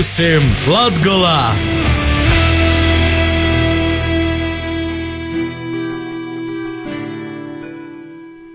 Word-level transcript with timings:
Būsim 0.00 0.46
Latgolā! 0.64 1.50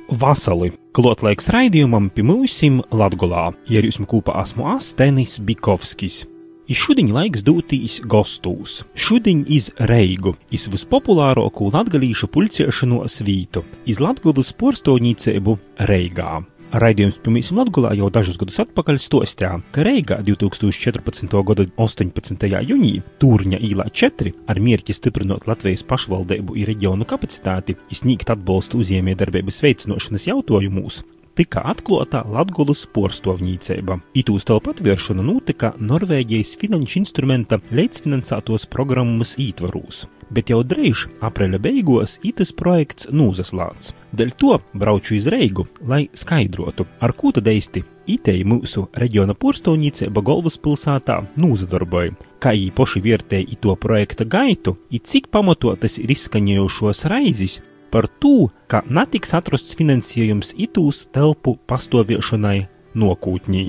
Vasali! 0.10 0.72
Klotlaiks 0.98 1.52
raidījumam 1.54 2.08
pie 2.10 2.26
mūsim 2.26 2.80
Latgolā. 2.90 3.52
Ja 3.70 3.86
jūs 3.86 4.02
kopā 4.10 4.40
esmu 4.42 4.66
Astenis 4.74 5.38
Bikovskis. 5.38 6.24
I 6.66 6.74
šodien 6.74 7.14
laiks 7.14 7.46
dūtīs 7.46 8.00
gostūs. 8.10 8.80
Šodien 8.98 9.46
iz 9.46 9.70
Reigu, 9.78 10.34
iz 10.50 10.66
vispopulārāko 10.74 11.70
latgalīšu 11.78 12.34
pulcēšanos 12.34 13.22
vītu, 13.22 13.62
iz 13.86 14.02
Latgulas 14.02 14.50
porstovnīcēbu 14.50 15.60
Reigā. 15.94 16.40
Raidījums 16.74 17.20
pirmīs 17.22 17.52
Latgulā 17.54 17.92
jau 17.96 18.08
dažus 18.10 18.40
gadus 18.42 18.58
atpakaļ 18.64 18.98
stostā, 19.00 19.52
ka 19.72 19.84
Reigā 19.86 20.18
2014. 20.26 21.36
gada 21.46 21.68
18. 21.78 22.48
jūnijā 22.66 23.04
Tūrņa 23.22 23.60
īlā 23.70 23.86
4 23.94 24.34
ar 24.50 24.60
mierķi 24.60 24.96
stiprinot 24.98 25.46
Latvijas 25.48 25.86
pašvaldību 25.88 26.58
un 26.58 26.68
reģionu 26.72 27.08
kapacitāti, 27.08 27.78
izsniegt 27.94 28.34
atbalstu 28.34 28.82
uzņēmējdarbības 28.82 29.62
veicinošanas 29.68 30.28
jautājumos, 30.32 31.04
tika 31.36 31.64
atklāta 31.68 32.24
Latvijas 32.32 32.86
porstovnīcība. 32.96 34.00
Itūs 34.18 34.48
telpu 34.48 34.72
atvēršana 34.74 35.24
notika 35.26 35.74
Norvēģijas 35.80 36.56
finanšu 36.62 37.02
instrumenta 37.02 37.60
līdzfinansētos 37.76 38.68
programmas 38.72 39.36
ītvarūs. 39.42 40.06
Bet 40.34 40.50
jau 40.50 40.64
drīz, 40.66 41.06
aprīļa 41.22 41.60
beigās, 41.62 42.16
itas 42.26 42.54
projekts 42.56 43.12
nūzaslāts. 43.14 43.94
Dēļ 44.16 44.32
to 44.42 44.56
braucu 44.74 45.14
iz 45.18 45.28
Reigu, 45.30 45.68
lai 45.86 46.08
skaidrotu, 46.18 46.88
ar 47.04 47.14
ko 47.14 47.34
tad 47.36 47.52
īsti 47.52 47.84
itei 48.10 48.42
mūsu 48.48 48.88
reģiona 48.98 49.36
porstovnīcība 49.38 50.24
galvaspilsētā 50.26 51.20
nūzadarboja, 51.42 52.16
kā 52.42 52.56
īpaši 52.58 53.04
vērtēja 53.06 53.62
to 53.62 53.76
projekta 53.82 54.26
gaitu, 54.26 54.78
i 54.90 55.00
cik 55.00 55.30
pamatotas 55.34 56.00
ir 56.02 56.14
izskanējušos 56.16 57.06
raizes, 57.12 57.60
par 57.96 58.10
to, 58.20 58.50
ka 58.68 58.82
netiks 58.92 59.32
atrasts 59.38 59.78
finansējums 59.80 60.50
itūs 60.60 61.06
telpu 61.16 61.54
pastāviešanai 61.72 62.66
nokūtņī. 63.00 63.64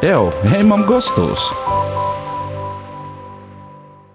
Evo, 0.00 0.30
ejam 0.48 0.72
gastos! 0.88 1.50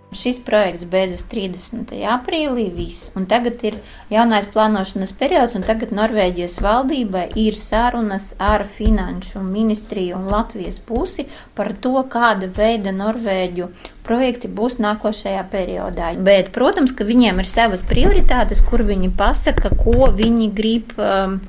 Šis 0.09 0.39
projekts 0.41 0.87
beidzas 0.89 1.21
30. 1.29 1.93
aprīlī, 2.09 2.65
viss, 2.73 3.11
un 3.13 3.27
tagad 3.29 3.61
ir 3.69 3.77
jaunais 4.09 4.47
plānošanas 4.49 5.13
periods, 5.19 5.53
un 5.53 5.61
tagad 5.67 5.93
Norvēģijas 5.93 6.57
valdībai 6.65 7.27
ir 7.37 7.59
sarunas 7.61 8.31
ar 8.41 8.65
Finanšu 8.79 9.43
ministriju 9.45 10.17
un 10.17 10.25
Latvijas 10.33 10.81
pusi 10.81 11.27
par 11.53 11.75
to, 11.85 11.93
kāda 12.09 12.49
veida 12.57 12.89
Norvēģu 12.97 13.69
projekti 14.09 14.49
būs 14.49 14.79
nākošajā 14.81 15.45
periodā. 15.53 16.11
Bet, 16.25 16.51
protams, 16.55 16.91
ka 16.97 17.07
viņiem 17.07 17.39
ir 17.43 17.49
savas 17.49 17.85
prioritātes, 17.85 18.65
kur 18.65 18.83
viņi 18.89 19.13
pasaka, 19.17 19.71
ko 19.77 20.09
viņi 20.17 20.51
grib 20.57 20.95
um, 20.97 21.39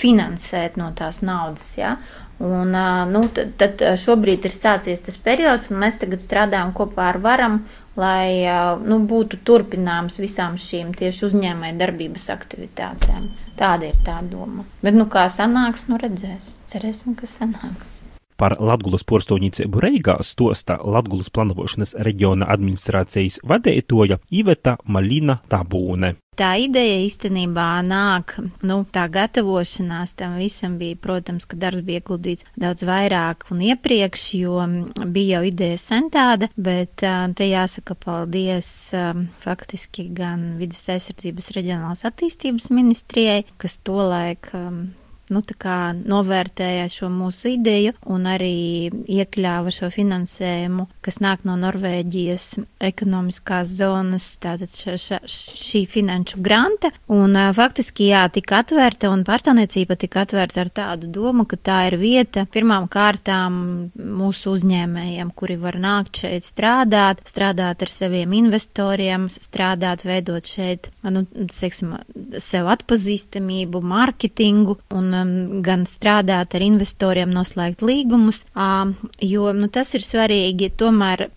finansēt 0.00 0.76
no 0.80 0.92
tās 0.96 1.24
naudas. 1.24 1.72
Ja? 1.80 1.96
Un, 2.40 2.72
nu, 3.12 3.26
tad, 3.36 3.56
tad 3.60 3.82
šobrīd 4.00 4.46
ir 4.48 4.54
sācies 4.54 5.02
tas 5.04 5.18
periods, 5.20 5.68
un 5.72 5.82
mēs 5.82 5.98
tagad 6.00 6.22
strādājam 6.24 6.70
kopā 6.76 7.10
ar 7.10 7.20
varam 7.20 7.62
lai 7.98 8.46
nu, 8.86 9.00
būtu 9.10 9.40
turpināms 9.46 10.20
visām 10.22 10.58
šīm 10.60 10.92
tieši 10.98 11.26
uzņēmēju 11.30 11.78
darbības 11.80 12.28
aktivitātēm. 12.36 13.30
Tāda 13.58 13.90
ir 13.90 13.98
tā 14.06 14.20
doma. 14.26 14.64
Bet, 14.84 14.96
nu, 14.96 15.08
kā 15.10 15.26
sanāks, 15.32 15.88
nu 15.90 16.00
redzēs. 16.00 16.54
Cerēsim, 16.70 17.16
ka 17.18 17.28
sanāks. 17.30 17.98
Par 18.40 18.54
Latvijas 18.56 19.02
porcelānīcību 19.04 19.82
Reigā 19.84 20.14
stosta 20.24 20.78
Latvijas 20.80 21.28
plānošanas 21.36 21.90
reģiona 22.06 22.46
administrācijas 22.48 23.36
vadītāja 23.44 24.16
Iveta 24.32 24.78
Malina 24.88 25.42
Tabūne. 25.52 26.14
Tā 26.40 26.54
ideja 26.56 26.94
īstenībā 27.04 27.66
nāk, 27.84 28.32
nu, 28.64 28.78
tā 28.88 29.02
gatavošanās 29.12 30.14
tam 30.16 30.38
visam 30.40 30.78
bija, 30.80 30.96
protams, 30.96 31.44
ka 31.44 31.58
darbs 31.60 31.84
bija 31.84 32.00
ieguldīts 32.00 32.46
daudz 32.56 32.86
vairāk 32.88 33.44
un 33.52 33.60
iepriekš, 33.66 34.24
jo 34.38 34.64
bija 35.04 35.34
jau 35.34 35.50
ideja 35.50 35.82
sen 35.82 36.08
tāda, 36.14 36.48
bet 36.56 37.04
te 37.04 37.50
jāsaka 37.50 37.98
paldies 38.06 38.70
faktiski 39.44 40.06
gan 40.16 40.54
vidas 40.62 40.86
aizsardzības 40.96 41.52
reģionālās 41.58 42.06
attīstības 42.08 42.70
ministrijai, 42.72 43.42
kas 43.60 43.76
tolaik 43.84 44.48
nu, 45.30 45.42
novērtēja 46.10 46.88
šo 46.90 47.08
mūsu 47.12 47.54
ideju 47.54 47.94
un 48.10 48.26
arī 48.30 48.90
iekļāva 48.90 49.72
šo 49.74 49.90
finansējumu, 49.94 50.86
kas 51.04 51.20
nāk 51.22 51.44
no 51.48 51.56
Norvēģijas 51.60 52.46
ekonomiskās 52.90 53.72
zonas, 53.78 54.26
tātad 54.42 54.72
ša, 54.74 54.96
ša, 55.00 55.20
šī 55.26 55.84
finanšu 55.90 56.40
granta. 56.42 56.90
Un 57.12 57.36
faktiski, 57.56 58.10
jā, 58.12 58.24
tika 58.32 58.60
atvērta 58.64 59.10
un 59.12 59.24
pārstāvniecība 59.26 59.96
tika 60.00 60.24
atvērta 60.24 60.64
ar 60.64 60.72
tādu 60.80 61.10
domu, 61.10 61.46
ka 61.48 61.58
tā 61.60 61.80
ir 61.90 61.98
vieta 62.00 62.46
pirmām 62.50 62.88
kārtām 62.90 63.60
mūsu 63.94 64.54
uzņēmējiem, 64.56 65.32
kuri 65.36 65.58
var 65.60 65.78
nākt 65.80 66.24
šeit 66.24 66.46
strādāt, 66.46 67.22
strādāt 67.28 67.84
ar 67.84 67.92
saviem 67.92 68.34
investoriem, 68.40 69.28
strādāt, 69.30 70.04
veidot 70.08 70.46
šeit, 70.48 70.90
nu, 71.06 71.24
teiksim, 71.50 71.96
sev 72.42 72.70
atpazīstamību, 72.74 73.82
mārketingu 73.84 74.78
un 74.96 75.19
gan 75.66 75.84
strādāt 75.88 76.56
ar 76.56 76.64
investoriem, 76.64 77.32
noslēgt 77.34 77.84
līgumus, 77.86 78.44
um, 78.54 78.94
jo 79.22 79.52
nu, 79.56 79.70
tas 79.72 79.94
ir 79.98 80.04
svarīgi. 80.06 80.72
Tomēr 80.80 81.28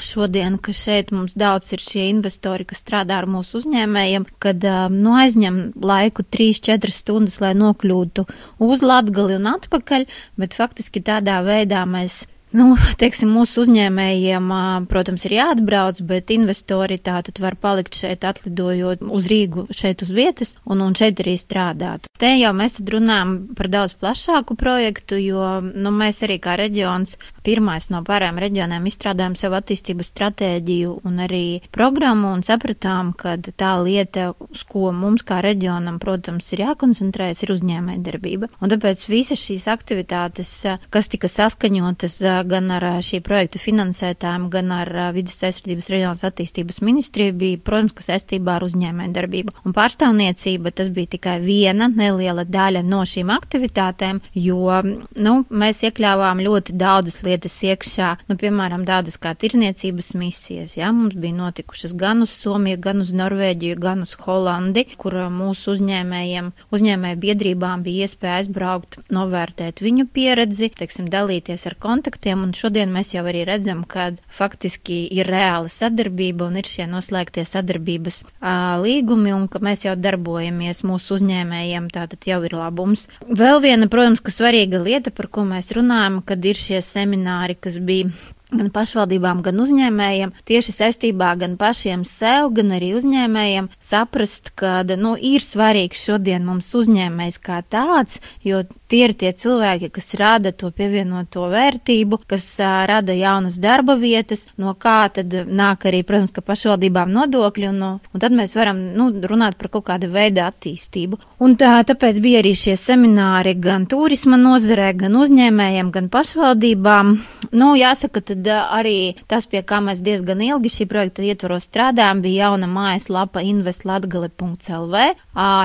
šodien, 0.00 0.56
ka 0.62 0.72
šeit 0.76 1.10
mums 1.14 1.34
daudz 1.38 1.72
ir 1.74 1.82
šie 1.82 2.08
investori, 2.10 2.66
kas 2.68 2.82
strādā 2.84 3.18
ar 3.20 3.28
mūsu 3.30 3.60
uzņēmējiem, 3.60 4.26
kad 4.42 4.64
um, 4.68 4.98
nu, 5.04 5.14
aizņem 5.18 5.60
laiku 5.80 6.24
3-4 6.24 6.94
stundas, 6.94 7.40
lai 7.42 7.52
nokļūtu 7.58 8.26
uz 8.66 8.84
Latgali 8.86 9.38
un 9.40 9.50
atpakaļ, 9.54 10.06
bet 10.40 10.56
faktiski 10.58 11.02
tādā 11.04 11.40
veidā 11.46 11.84
mēs 11.88 12.24
Nu, 12.50 12.74
teiksim, 13.00 13.30
mūsu 13.34 13.64
uzņēmējiem, 13.64 14.50
protams, 14.90 15.24
ir 15.28 15.36
jāatbrauc, 15.38 16.00
bet 16.06 16.32
investori 16.34 16.98
tātad 16.98 17.38
var 17.42 17.56
palikt 17.60 17.98
šeit, 17.98 18.26
atlidojot 18.26 19.04
uz 19.06 19.28
Rīgu, 19.30 19.68
šeit 19.74 20.02
uz 20.02 20.10
vietas 20.14 20.56
un, 20.64 20.82
un 20.82 20.96
šeit 20.98 21.22
arī 21.22 21.36
strādāt. 21.38 22.08
Te 22.20 22.32
jau 22.34 22.52
mēs 22.56 22.78
tad 22.78 22.90
runājam 22.96 23.34
par 23.56 23.70
daudz 23.72 23.94
plašāku 24.00 24.56
projektu, 24.58 25.18
jo, 25.20 25.60
nu, 25.62 25.92
mēs 25.94 26.22
arī 26.26 26.40
kā 26.42 26.56
reģions, 26.58 27.16
pirmais 27.46 27.88
no 27.92 28.02
pārējām 28.06 28.40
reģioniem 28.42 28.88
izstrādājam 28.90 29.36
sev 29.38 29.54
attīstības 29.56 30.10
stratēģiju 30.12 30.96
un 31.08 31.22
arī 31.24 31.44
programmu 31.72 32.34
un 32.34 32.44
sapratām, 32.46 33.14
ka 33.16 33.36
tā 33.38 33.72
lieta, 33.84 34.30
uz 34.50 34.64
ko 34.68 34.90
mums 34.96 35.24
kā 35.26 35.40
reģionam, 35.44 36.00
protams, 36.02 36.50
ir 36.52 36.66
jākoncentrējas, 36.66 37.44
ir 37.44 37.54
uzņēmē 37.54 37.96
darbība. 38.04 38.50
Un 38.60 38.74
tāpēc 38.74 39.06
visas 39.08 39.40
šīs 39.40 39.68
aktivitātes, 39.70 40.52
kas 40.92 41.08
tika 41.12 41.30
saskaņotas 41.30 42.20
gan 42.48 42.70
ar 42.74 42.86
šī 43.04 43.20
projekta 43.24 43.60
finansētājiem, 43.62 44.48
gan 44.52 44.72
ar 44.74 44.90
vidas 45.16 45.38
aizsardzības 45.46 45.90
reģionas 45.92 46.24
attīstības 46.26 46.80
ministriju 46.84 47.36
bija, 47.40 47.60
protams, 47.64 47.94
ka 47.96 48.06
saistībā 48.06 48.58
ar 48.58 48.66
uzņēmēju 48.66 49.14
darbību. 49.16 49.54
Un 49.66 49.74
pārstāvniecība 49.76 50.72
tas 50.76 50.90
bija 50.94 51.14
tikai 51.16 51.36
viena 51.42 51.90
neliela 51.90 52.44
daļa 52.48 52.82
no 52.86 53.02
šīm 53.08 53.32
aktivitātēm, 53.34 54.22
jo, 54.38 54.80
nu, 55.20 55.34
mēs 55.50 55.82
iekļāvām 55.88 56.42
ļoti 56.46 56.76
daudzas 56.80 57.20
lietas 57.26 57.56
iekšā, 57.66 58.12
nu, 58.30 58.38
piemēram, 58.40 58.86
tādas 58.88 59.18
kā 59.20 59.34
tirzniecības 59.38 60.12
misijas, 60.20 60.76
jā, 60.78 60.90
mums 60.94 61.16
bija 61.20 61.36
notikušas 61.40 61.96
gan 61.98 62.24
uz 62.24 62.34
Somiju, 62.40 62.78
gan 62.80 63.02
uz 63.04 63.12
Norvēģiju, 63.16 63.76
gan 63.80 64.04
uz 64.06 64.14
Holandi, 64.22 64.86
kur 65.00 65.16
mūsu 65.32 65.74
uzņēmējiem, 65.74 66.52
uzņēmēju 66.72 67.20
biedrībām 67.24 67.84
bija 67.84 68.06
iespēja 68.06 68.40
aizbraukt, 68.40 69.00
novērtēt 69.12 69.82
viņu 69.84 70.06
pieredzi, 70.14 70.70
teiksim, 70.78 71.10
dalīties 71.12 71.66
ar 71.66 71.74
kontaktiem 71.80 72.29
projektiem, 72.30 72.42
un 72.44 72.54
šodien 72.54 72.90
mēs 72.92 73.14
jau 73.14 73.24
arī 73.26 73.44
redzam, 73.44 73.84
ka 73.84 74.12
faktiski 74.30 75.08
ir 75.10 75.26
reāla 75.26 75.68
sadarbība 75.68 76.46
un 76.46 76.56
ir 76.58 76.66
šie 76.66 76.86
noslēgtie 76.86 77.44
sadarbības 77.44 78.22
uh, 78.24 78.80
līgumi, 78.82 79.32
un 79.32 79.48
ka 79.48 79.58
mēs 79.58 79.84
jau 79.84 79.96
darbojamies 79.96 80.82
mūsu 80.84 81.18
uzņēmējiem, 81.18 81.90
tātad 81.90 82.26
jau 82.26 82.42
ir 82.44 82.54
labums. 82.54 83.08
Vēl 83.26 83.60
viena, 83.62 83.88
protams, 83.88 84.20
ka 84.20 84.30
svarīga 84.30 84.82
lieta, 84.82 85.10
par 85.10 85.28
ko 85.28 85.44
mēs 85.44 85.72
runājam, 85.72 86.22
kad 86.22 86.44
ir 86.44 86.56
šie 86.56 86.80
semināri, 86.82 87.56
kas 87.58 87.78
bija 87.78 88.10
gan 88.50 88.70
pašvaldībām, 88.74 89.42
gan 89.46 89.60
uzņēmējiem, 89.62 90.34
tieši 90.48 90.74
saistībā 90.74 91.32
gan 91.40 91.56
pašiem 91.60 92.04
sev, 92.08 92.50
gan 92.56 92.74
arī 92.76 92.92
uzņēmējiem 92.98 93.70
saprast, 93.84 94.52
ka 94.58 94.80
nu, 94.98 95.14
ir 95.16 95.44
svarīgs 95.44 96.04
šodien 96.08 96.44
mums 96.46 96.70
uzņēmējs 96.76 97.40
kā 97.42 97.60
tāds, 97.62 98.20
jo 98.46 98.62
tie 98.90 99.04
ir 99.08 99.14
tie 99.18 99.32
cilvēki, 99.36 99.90
kas 99.94 100.12
rada 100.18 100.52
to 100.52 100.70
pievienoto 100.74 101.46
vērtību, 101.50 102.20
kas 102.30 102.46
uh, 102.60 102.84
rada 102.90 103.14
jaunas 103.16 103.58
darba 103.62 103.96
vietas, 104.00 104.46
no 104.60 104.74
kā 104.78 105.04
tad 105.14 105.34
nāk 105.46 105.86
arī, 105.88 106.02
protams, 106.06 106.34
ka 106.34 106.44
pašvaldībām 106.44 107.12
nodokļi, 107.14 107.70
un, 107.70 107.80
no, 107.80 107.90
un 108.14 108.22
tad 108.22 108.34
mēs 108.36 108.56
varam 108.58 108.80
nu, 108.96 109.10
runāt 109.30 109.58
par 109.60 109.70
kaut 109.72 109.86
kādu 109.90 110.10
veidu 110.12 110.44
attīstību. 110.44 111.20
Un 111.40 111.56
tā, 111.60 111.78
tāpēc 111.86 112.20
bija 112.22 112.42
arī 112.42 112.54
šie 112.58 112.76
semināri 112.80 113.54
gan 113.60 113.86
turisma 113.90 114.38
nozarē, 114.40 114.92
gan 115.04 115.16
uzņēmējiem, 115.20 115.92
gan 115.94 116.10
pašvaldībām, 116.12 117.14
Nu, 117.50 117.72
jāsaka, 117.74 118.20
tad 118.22 118.46
arī 118.46 119.16
tas, 119.26 119.48
pie 119.50 119.64
kā 119.66 119.80
mēs 119.82 120.04
diezgan 120.06 120.38
ilgi 120.44 120.70
šī 120.70 120.84
projekta 120.90 121.24
ietvaros 121.26 121.64
strādājām, 121.66 122.20
bija 122.22 122.46
jauna 122.46 122.68
mājaslapa 122.70 123.42
investlatgali.lv, 123.42 125.00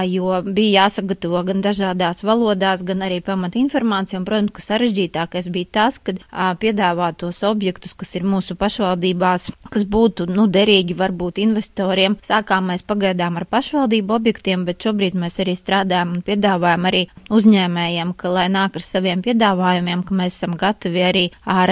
jo 0.10 0.40
bija 0.48 0.86
jāsagatavo 0.86 1.44
gan 1.46 1.62
dažādās 1.62 2.24
valodās, 2.26 2.82
gan 2.88 3.06
arī 3.06 3.20
pamat 3.22 3.58
informācija, 3.62 4.18
un, 4.18 4.26
protams, 4.26 4.56
ka 4.56 4.66
sarežģītākais 4.66 5.52
bija 5.54 5.70
tas, 5.78 6.00
kad 6.02 6.24
piedāvāt 6.62 7.20
tos 7.22 7.44
objektus, 7.46 7.94
kas 7.94 8.16
ir 8.18 8.26
mūsu 8.26 8.58
pašvaldībās, 8.58 9.52
kas 9.70 9.86
būtu, 9.86 10.26
nu, 10.34 10.48
derīgi 10.50 10.98
varbūt 10.98 11.44
investoriem. 11.46 12.18
Sākām 12.26 12.72
mēs 12.72 12.82
pagaidām 12.82 13.38
ar 13.38 13.46
pašvaldību 13.46 14.18
objektiem, 14.18 14.66
bet 14.66 14.82
šobrīd 14.82 15.20
mēs 15.22 15.38
arī 15.46 15.54
strādājam 15.54 16.18
un 16.18 16.26
piedāvājam 16.26 16.90
arī 16.90 17.06
uzņēmējiem, 17.30 18.18
ka, 18.18 18.34
lai 18.34 18.50
nāk 18.50 18.82
ar 18.82 18.90
saviem 18.90 19.22
piedāvājumiem, 19.26 20.02
ka 20.08 20.18
mēs 20.18 20.42
esam 20.42 20.58
gatavi 20.58 21.06
arī 21.06 21.26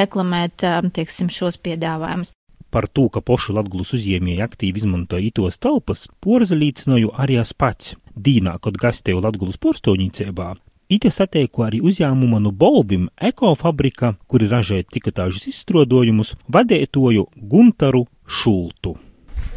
reklamēt, 0.04 0.66
teiksim, 0.94 1.32
šos 1.34 1.58
piedāvājumus. 1.64 2.34
Par 2.74 2.88
to, 2.90 3.06
ka 3.14 3.22
poši 3.22 3.54
Latgulas 3.54 3.94
uzņēmēji 3.94 4.42
aktīvi 4.46 4.82
izmantoja 4.82 5.28
itos 5.28 5.60
telpas, 5.62 6.08
porza 6.24 6.58
līdzinoju 6.58 7.14
arī 7.22 7.38
es 7.42 7.54
pats. 7.54 7.94
Dīnā, 8.14 8.56
kad 8.62 8.78
gastēju 8.82 9.22
Latgulas 9.22 9.60
porstoņīcībā, 9.62 10.54
Ite 10.92 11.10
satieku 11.10 11.64
arī 11.64 11.80
uzņēmumu 11.82 12.38
no 12.44 12.52
Bolbim 12.52 13.08
ekofabrika, 13.30 14.12
kuri 14.30 14.50
ražē 14.52 14.82
tikatāžas 14.84 15.48
izstrādājumus, 15.50 16.34
vadētoju 16.52 17.24
Guntaru 17.54 18.04
Šultu. 18.28 18.98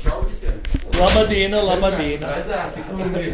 Čau 0.01 0.23
visiem! 0.25 0.57
Labadīna, 0.97 1.61
labadīna! 1.67 2.33
Redzēti, 2.39 2.89
kungi! 2.89 3.29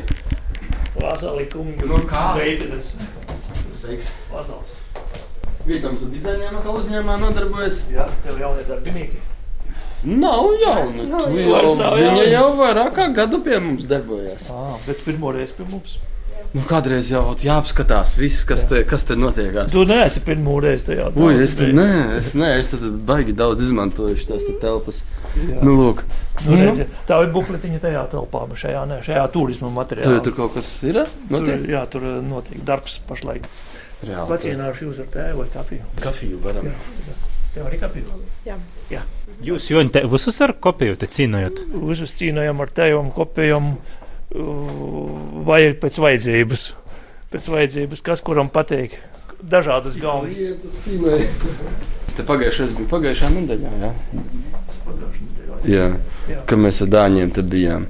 Vasali 0.99 1.47
kungi! 1.53 1.91
Nu 1.93 2.03
kā? 2.11 2.31
Veidinas! 2.41 2.95
Sveiks! 3.77 4.11
Vasals! 4.33 4.82
Vītams 5.67 6.03
un 6.07 6.11
dizainiem 6.15 6.57
atkal 6.59 6.79
uzņēmumā 6.81 7.19
nodarbojas. 7.23 7.83
Jā, 7.93 8.09
tev 8.25 8.41
jaunie 8.43 8.65
darbinīki. 8.69 9.21
Nav 10.03 10.49
jauna. 10.59 11.05
nav 11.07 11.29
Tu 11.31 11.43
jau, 11.45 11.75
nav 11.79 11.99
viņa 12.01 12.25
jau 12.33 12.47
vairāk 12.59 12.97
kā 12.97 13.05
gadu 13.15 13.39
pie 13.45 13.61
mums 13.63 13.85
darbojas. 13.91 14.49
Ā, 14.51 14.73
bet 14.89 15.05
pirmoreiz 15.07 15.53
pie 15.55 15.67
mums. 15.71 16.01
Nu, 16.53 16.61
kādreiz 16.69 17.07
jau 17.09 17.23
jāapskatās 17.41 18.11
viss, 18.19 18.43
kas 18.45 18.67
te, 18.69 18.83
kas 18.85 19.07
te 19.09 19.15
notiekās. 19.17 19.71
Tu 19.73 19.87
neesi 19.89 20.21
pirmoreiz 20.27 20.83
tajā. 20.85 21.07
Ui, 21.15 21.31
daudz 21.39 21.47
es 21.47 21.55
tur 21.57 21.71
reiz. 21.71 21.79
nē, 21.79 21.87
es, 22.19 22.33
nē, 22.37 22.51
es 22.61 22.69
baigi 23.09 23.33
daudz 23.39 23.63
izmantojuši 23.65 24.27
tās 24.29 24.45
te 24.45 24.53
telpas. 24.61 25.01
Jā. 25.39 25.63
Nu, 25.65 25.79
lūk, 25.79 26.03
Nu, 26.43 26.57
redzi, 26.59 26.85
tā 27.07 27.21
ir 27.23 27.31
bukletiņa 27.33 27.79
tajā 27.85 28.03
telpā, 28.11 28.43
šajā, 28.59 28.83
ne, 28.91 28.99
šajā 29.07 29.23
turisma 29.33 29.69
tu, 29.71 29.75
materiālā. 29.79 30.19
tur 30.27 30.35
kaut 30.37 30.57
kas 30.59 30.69
ir? 30.83 30.99
tur, 31.07 31.39
Notiek? 31.39 31.65
jā, 31.71 31.83
tur 31.93 32.05
uh, 32.09 32.19
notiek 32.27 32.61
darbs 32.67 32.99
pašlaik. 33.09 33.47
Reāli. 34.03 34.29
Pacienāšu 34.33 34.89
jūs 34.89 35.01
ar 35.05 35.09
tēju 35.15 35.39
vai 35.39 35.49
kafiju. 35.53 35.89
Kafiju 36.03 36.41
varam. 36.43 36.67
Jā. 36.67 37.17
Tev 37.53 37.69
arī 37.69 37.79
kafiju. 37.83 38.21
Jūs 39.45 39.69
jau 39.71 39.83
te 39.93 40.03
visus 40.11 40.39
ar 40.45 40.55
kopiju 40.65 40.97
te 40.99 41.09
cīnājat? 41.11 41.65
Visus 41.87 42.15
cīnājam 42.19 42.63
ar 42.65 42.73
tējām, 42.75 43.11
kopējām, 43.15 43.73
vajag 45.49 45.79
pēc 45.83 45.99
vajadzības. 46.07 46.67
Pēc 47.33 47.49
vajadzības, 47.55 48.05
kas 48.05 48.25
kuram 48.25 48.51
patīk. 48.53 48.99
Dažādas 49.43 49.99
galvas. 50.01 50.39
Es 52.13 52.17
te 52.19 52.25
pagājušajā 52.29 52.75
biju 52.77 52.89
pagājušā 52.91 53.29
nedēļā, 53.33 53.71
jā. 53.81 53.89
Pagājušajā 54.85 55.29
nedēļā. 55.29 55.61
Jā, 55.71 55.85
Jā. 56.29 56.43
kad 56.51 56.61
mēs 56.61 56.83
ar 56.85 56.91
dāņiem 56.93 57.31
te 57.33 57.45
bijām. 57.47 57.87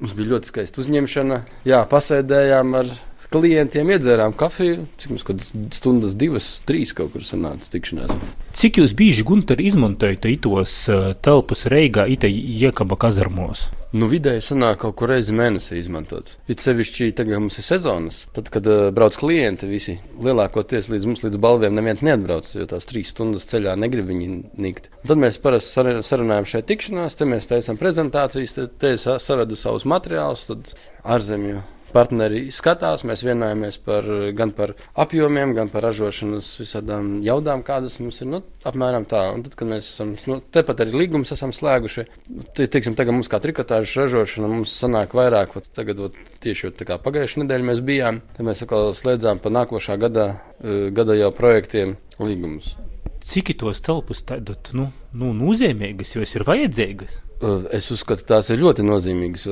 Mums 0.00 0.14
bija 0.16 0.30
ļoti 0.30 0.48
skaista 0.48 0.80
uzņemšana. 0.80 1.38
Jā, 1.68 1.82
pasēdējām 1.90 2.72
ar 2.78 2.94
klientiem, 3.32 3.90
iedzērām 3.94 4.34
kafiju. 4.38 4.86
Cik 5.00 5.14
mums 5.14 5.26
kaut 5.26 5.40
kādas 5.40 5.78
stundas, 5.78 6.16
divas, 6.18 6.48
trīs 6.68 6.94
kaut 6.96 7.14
kur 7.14 7.24
sanāca 7.26 7.72
tikšanās. 7.72 8.12
Cik 8.56 8.82
jūs 8.82 8.96
bieži 8.96 9.24
Gunteri 9.26 9.66
izmantojat 9.70 10.28
itos 10.30 10.74
uh, 10.92 11.12
telpas 11.24 11.64
Reigā, 11.72 12.04
ite 12.10 12.28
iekaba 12.28 12.98
kazarmos? 13.00 13.70
Nu, 13.92 14.06
vidēji 14.08 14.40
sanāk 14.40 14.78
kaut 14.80 14.94
kur 14.96 15.10
reizi 15.12 15.34
mēnesī 15.36 15.76
izmantot. 15.76 16.30
It 16.48 16.62
sevišķi 16.64 17.10
tagad 17.16 17.42
mums 17.42 17.58
ir 17.60 17.66
sezonas. 17.66 18.22
Tad, 18.32 18.48
kad 18.52 18.68
uh, 18.68 18.86
brauc 18.94 19.16
klienti, 19.20 19.68
visi 19.68 19.98
lielākoties 20.24 20.88
līdz 20.92 21.08
mums, 21.08 21.24
līdz 21.26 21.40
balviem, 21.42 21.76
neviens 21.76 22.00
neatbrauc, 22.04 22.48
jo 22.56 22.64
tās 22.70 22.88
trīs 22.88 23.12
stundas 23.12 23.44
ceļā 23.50 23.76
negrib 23.80 24.08
viņi 24.08 24.30
nikt. 24.64 24.88
Tad 25.04 25.20
mēs 25.20 25.40
parasti 25.44 25.76
sar 25.76 25.92
sarunājam 26.06 26.48
šeit 26.54 26.70
tikšanās, 26.70 27.18
te 27.18 27.28
mēs 27.28 27.50
taisām 27.50 27.80
prezentācijas, 27.80 28.56
te, 28.56 28.66
te 28.80 28.94
es 28.96 29.04
savedu 29.26 29.60
savus 29.60 29.84
materiālus, 29.88 30.48
tad 30.48 30.72
ārzemju 31.04 31.60
partneri 31.92 32.46
skatās, 32.54 33.04
mēs 33.08 33.24
vienojamies 33.26 33.78
par, 33.84 34.06
gan 34.36 34.52
par 34.56 34.74
apjomiem, 34.98 35.54
gan 35.56 35.70
par 35.72 35.86
ražošanas 35.88 36.48
visādām 36.60 37.14
jaudām, 37.24 37.64
kādas 37.66 37.98
mums 38.02 38.20
ir. 38.22 38.30
Nu, 38.32 38.42
apmēram 38.68 39.06
tā. 39.08 39.24
Un 39.34 39.44
tad, 39.46 39.56
kad 39.58 39.70
mēs 39.70 39.88
esam, 39.94 40.14
nu, 40.30 40.38
tepat 40.54 40.84
arī 40.84 41.04
līgumus 41.04 41.34
esam 41.34 41.54
slēguši, 41.56 42.06
te, 42.56 42.66
teiksim, 42.66 42.96
tagad 42.98 43.16
mums 43.16 43.30
kā 43.32 43.40
trikotāžas 43.42 43.96
ražošana, 44.04 44.50
mums 44.52 44.76
sanāk 44.82 45.16
vairāk, 45.18 45.56
vat, 45.58 45.68
tagad 45.76 46.06
vat, 46.06 46.22
tieši 46.44 46.70
vat, 46.70 46.78
tā 46.80 46.88
kā 46.88 47.00
pagājušajā 47.02 47.44
nedēļā 47.44 47.68
mēs 47.72 47.84
bijām, 47.86 48.22
tad 48.36 48.48
mēs 48.48 48.64
atkal 48.64 48.94
slēdzām 48.96 49.42
par 49.42 49.56
nākošā 49.60 49.98
gada, 50.00 50.32
eh, 50.62 50.88
gada 50.94 51.18
jau 51.18 51.34
projektiem 51.36 51.96
līgumus. 52.22 52.74
Cik 53.22 53.52
tos 53.60 53.78
telpas 53.84 54.24
tādas, 54.26 54.72
nu, 54.74 54.88
nu, 55.14 55.30
nozīmīgas, 55.36 56.16
jo 56.16 56.24
ir 56.26 56.42
vajadzīgas? 56.48 57.20
Es 57.74 57.88
uzskatu, 57.90 58.22
tās 58.26 58.48
ir 58.54 58.60
ļoti 58.62 58.84
nozīmīgas. 58.86 59.44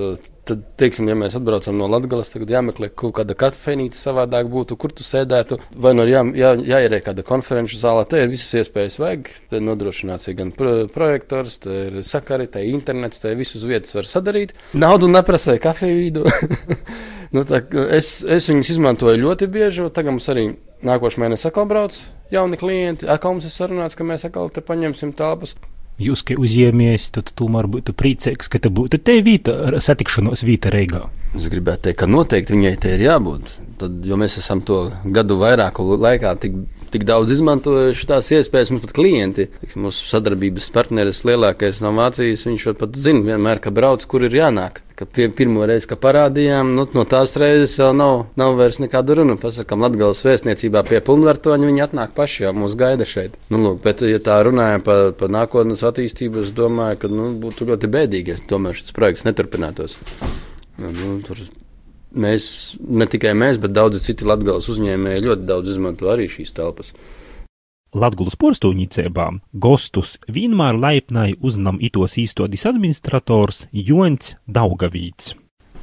Tad, 0.46 0.60
teiksim, 0.78 1.08
ja 1.10 1.16
mēs 1.18 1.34
atbraucam 1.38 1.74
no 1.78 1.88
Latvijas, 1.90 2.30
tad 2.30 2.50
jāmeklē 2.50 2.90
kaut 2.98 3.16
kāda 3.16 3.34
kafejnīca 3.38 3.98
savādāk 3.98 4.50
būtu, 4.50 4.76
kur 4.78 4.94
tu 4.94 5.06
sēdētu. 5.06 5.58
Vai 5.74 5.92
no 5.98 6.06
jā, 6.06 6.22
jā, 6.38 6.52
jāierē 6.70 7.00
kāda 7.06 7.24
konferenču 7.26 7.78
zālē. 7.78 8.04
Te 8.10 8.22
ir 8.22 8.30
visas 8.30 8.60
iespējas 8.62 8.98
vajag. 9.02 9.32
Te 9.50 9.58
ir 9.58 9.66
nodrošināts 9.66 10.30
ir 10.30 10.38
gan 10.38 10.54
pro, 10.54 10.76
projektors, 10.94 11.58
te 11.66 11.80
ir 11.88 11.98
sakari, 12.06 12.46
te 12.50 12.62
ir 12.62 12.74
internets, 12.74 13.22
te 13.22 13.34
visus 13.38 13.66
vietas 13.66 13.94
var 13.98 14.10
sadarīt. 14.10 14.54
Naudu 14.78 15.10
neprasēja 15.10 15.62
kafiju 15.66 15.98
vidū. 15.98 16.26
nu, 17.34 17.46
tā, 17.46 17.64
es, 17.98 18.16
es 18.22 18.50
viņus 18.50 18.74
izmantoju 18.76 19.26
ļoti 19.26 19.50
bieži. 19.50 19.86
un 19.86 19.94
Tagad 19.94 20.14
mums 20.14 20.30
arī 20.30 20.48
nākošais 20.86 21.22
mēnesis 21.22 21.50
atkal 21.50 21.70
brauc 21.70 21.98
jauni 22.30 22.58
klienti. 22.60 23.08
Atkal 23.10 23.36
mums 23.36 23.48
ir 23.48 23.54
sarunāts, 23.54 23.98
ka 23.98 24.06
mēs 24.06 24.26
atkal 24.28 24.50
te 24.54 24.62
paņemsim 24.64 25.12
telpas. 25.18 25.56
Jūs, 26.00 26.22
kā 26.24 26.36
uzņēmējs, 26.40 27.10
tad 27.12 27.30
tomēr 27.36 27.66
būtu 27.68 27.92
priecīgs, 27.92 28.48
ka 28.48 28.58
te 28.62 28.70
būtu 28.72 29.02
te 29.04 29.18
vieta, 29.24 29.52
satikšanos 29.84 30.46
vieta 30.48 30.72
Reigā. 30.72 31.02
Es 31.36 31.50
gribētu 31.52 31.88
teikt, 31.88 31.98
ka 32.00 32.08
noteikti 32.08 32.56
viņai 32.56 32.76
te 32.80 32.94
ir 32.96 33.04
jābūt. 33.04 33.52
Tad, 33.80 33.98
jo 34.08 34.16
mēs 34.20 34.38
esam 34.40 34.62
to 34.64 34.86
gadu 35.04 35.36
vairāku 35.40 35.84
laikā 36.00 36.32
tik, 36.40 36.56
tik 36.92 37.06
daudz 37.08 37.32
izmantojuši 37.36 38.06
tās 38.10 38.30
iespējas. 38.34 38.72
Mums 38.74 38.84
pat 38.84 38.94
klienti, 38.96 39.48
tiksim, 39.62 39.86
mūsu 39.86 40.06
sadarbības 40.10 40.70
partneris, 40.74 41.24
lielākais 41.28 41.82
no 41.84 41.92
Vācijas, 41.96 42.46
viņš 42.48 42.70
pat 42.80 42.98
zina, 42.98 43.24
vienmēr, 43.32 43.62
ka 43.62 43.72
brauc, 43.74 44.04
kur 44.10 44.26
ir 44.26 44.36
jānāk. 44.36 44.82
Pie, 45.00 45.30
pirmo 45.32 45.64
reizi, 45.64 45.86
kad 45.88 45.96
parādījām, 46.02 46.74
nu, 46.76 46.84
no 46.92 47.06
tās 47.08 47.32
reizes 47.40 47.78
jau 47.78 47.88
nav, 47.96 48.26
nav 48.36 48.58
vairs 48.58 48.82
nekāda 48.82 49.16
runa. 49.16 49.38
Pasakām, 49.40 49.80
Latvijas 49.86 50.20
vēstniecībā 50.26 50.82
pie 50.90 51.00
pilnvartoņa 51.06 51.70
viņi 51.70 51.84
atnāk 51.86 52.12
paši, 52.18 52.42
jau 52.44 52.52
mūs 52.58 52.76
gaida 52.76 53.06
šeit. 53.08 53.38
Nu, 53.48 53.62
lūk, 53.64 53.80
bet, 53.86 54.04
ja 54.04 54.20
tā 54.20 54.36
runājam 54.44 54.84
par, 54.84 55.14
par 55.16 55.32
nākotnes 55.32 55.86
attīstību, 55.88 56.44
es 56.44 56.52
domāju, 56.52 57.00
ka 57.00 57.12
nu, 57.14 57.30
būtu 57.40 57.70
ļoti 57.72 57.88
bēdīgi, 57.96 58.36
ja 58.36 58.44
tomēr 58.52 58.76
šis 58.76 58.92
projekts 58.96 59.24
neturpinātos. 59.24 59.96
Nu, 60.76 61.16
tur 61.24 61.40
mēs, 62.12 62.76
ne 62.80 63.06
tikai 63.10 63.34
mēs, 63.38 63.60
bet 63.62 63.74
daudzi 63.76 64.02
citi 64.04 64.28
Latvijas 64.28 64.68
uzņēmēji 64.72 65.26
ļoti 65.26 65.48
daudz 65.48 65.74
izmanto 65.74 66.10
arī 66.12 66.28
šīs 66.30 66.54
telpas. 66.56 66.94
Latgulas 67.90 68.36
porstūņīcībā 68.38 69.26
gostus 69.58 70.14
vienmēr 70.30 70.78
laipnai 70.78 71.34
uznam 71.42 71.80
itos 71.82 72.14
īstodis 72.22 72.68
administrators 72.70 73.64
Jons 73.74 74.36
Daugavīts. 74.46 75.34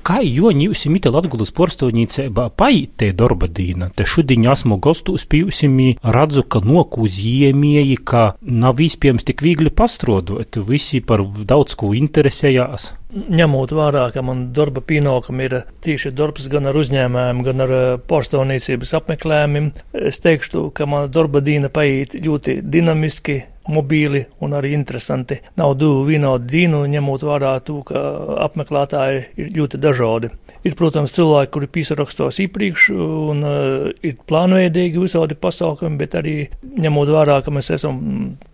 Kā 0.08 0.22
Joņi 0.24 0.70
jūs 0.70 0.86
imite 0.88 1.12
Latgulas 1.12 1.50
porstūņīcībā 1.52 2.46
paītē 2.56 3.10
darba 3.12 3.50
dīna? 3.52 3.90
Te 3.92 4.06
šodien 4.08 4.46
esmu 4.54 4.78
gostus 4.80 5.26
pīvsimi, 5.28 5.98
redzu, 6.16 6.46
ka 6.48 6.62
nokūziemieji, 6.64 7.98
ka 8.08 8.22
nav 8.40 8.78
vispējams 8.80 9.28
tik 9.28 9.44
viegli 9.44 9.68
pastrodot, 9.68 10.62
visi 10.70 11.02
par 11.04 11.26
daudz 11.28 11.76
ko 11.76 11.92
interesējās. 11.92 12.94
Ņemot 13.14 13.72
vērā, 13.72 14.08
ka 14.12 14.24
man 14.26 14.48
darba 14.56 14.82
pienākumi 14.84 15.48
ir 15.48 15.58
tieši 15.86 16.12
darbs 16.16 16.50
gan 16.52 16.68
ar 16.70 16.78
uzņēmējiem, 16.80 17.44
gan 17.48 17.66
ar 17.66 17.76
eh, 17.76 17.86
porstāvniecības 18.10 18.96
apmeklējumiem, 19.00 19.70
es 20.12 20.20
teikšu, 20.24 20.70
ka 20.76 20.90
mana 20.90 21.12
darba 21.12 21.44
diena 21.44 21.72
paiet 21.74 22.18
ļoti 22.24 22.62
dinamiski. 22.64 23.44
Mobīli 23.68 24.22
un 24.40 24.54
arī 24.56 24.70
interesanti. 24.78 25.42
Nav 25.60 25.74
divu 25.76 26.06
vienādu 26.08 26.48
dienu, 26.48 26.86
ņemot 26.88 27.26
vērā 27.28 27.50
to, 27.68 27.82
ka 27.90 28.00
apmeklētāji 28.46 29.26
ir 29.44 29.50
ļoti 29.58 29.82
dažādi. 29.84 30.30
Ir, 30.64 30.74
protams, 30.80 31.14
cilvēki, 31.16 31.52
kuri 31.54 31.70
piesarakstos 31.76 32.40
iepriekš 32.44 32.86
un 32.96 33.44
uh, 33.44 33.90
ir 34.04 34.16
plānveidīgi 34.28 35.04
visādi 35.04 35.38
pasākumi, 35.40 36.00
bet 36.00 36.16
arī 36.20 36.36
ņemot 36.80 37.12
vērā, 37.14 37.38
ka 37.46 37.54
mēs 37.56 37.72
esam, 37.76 38.00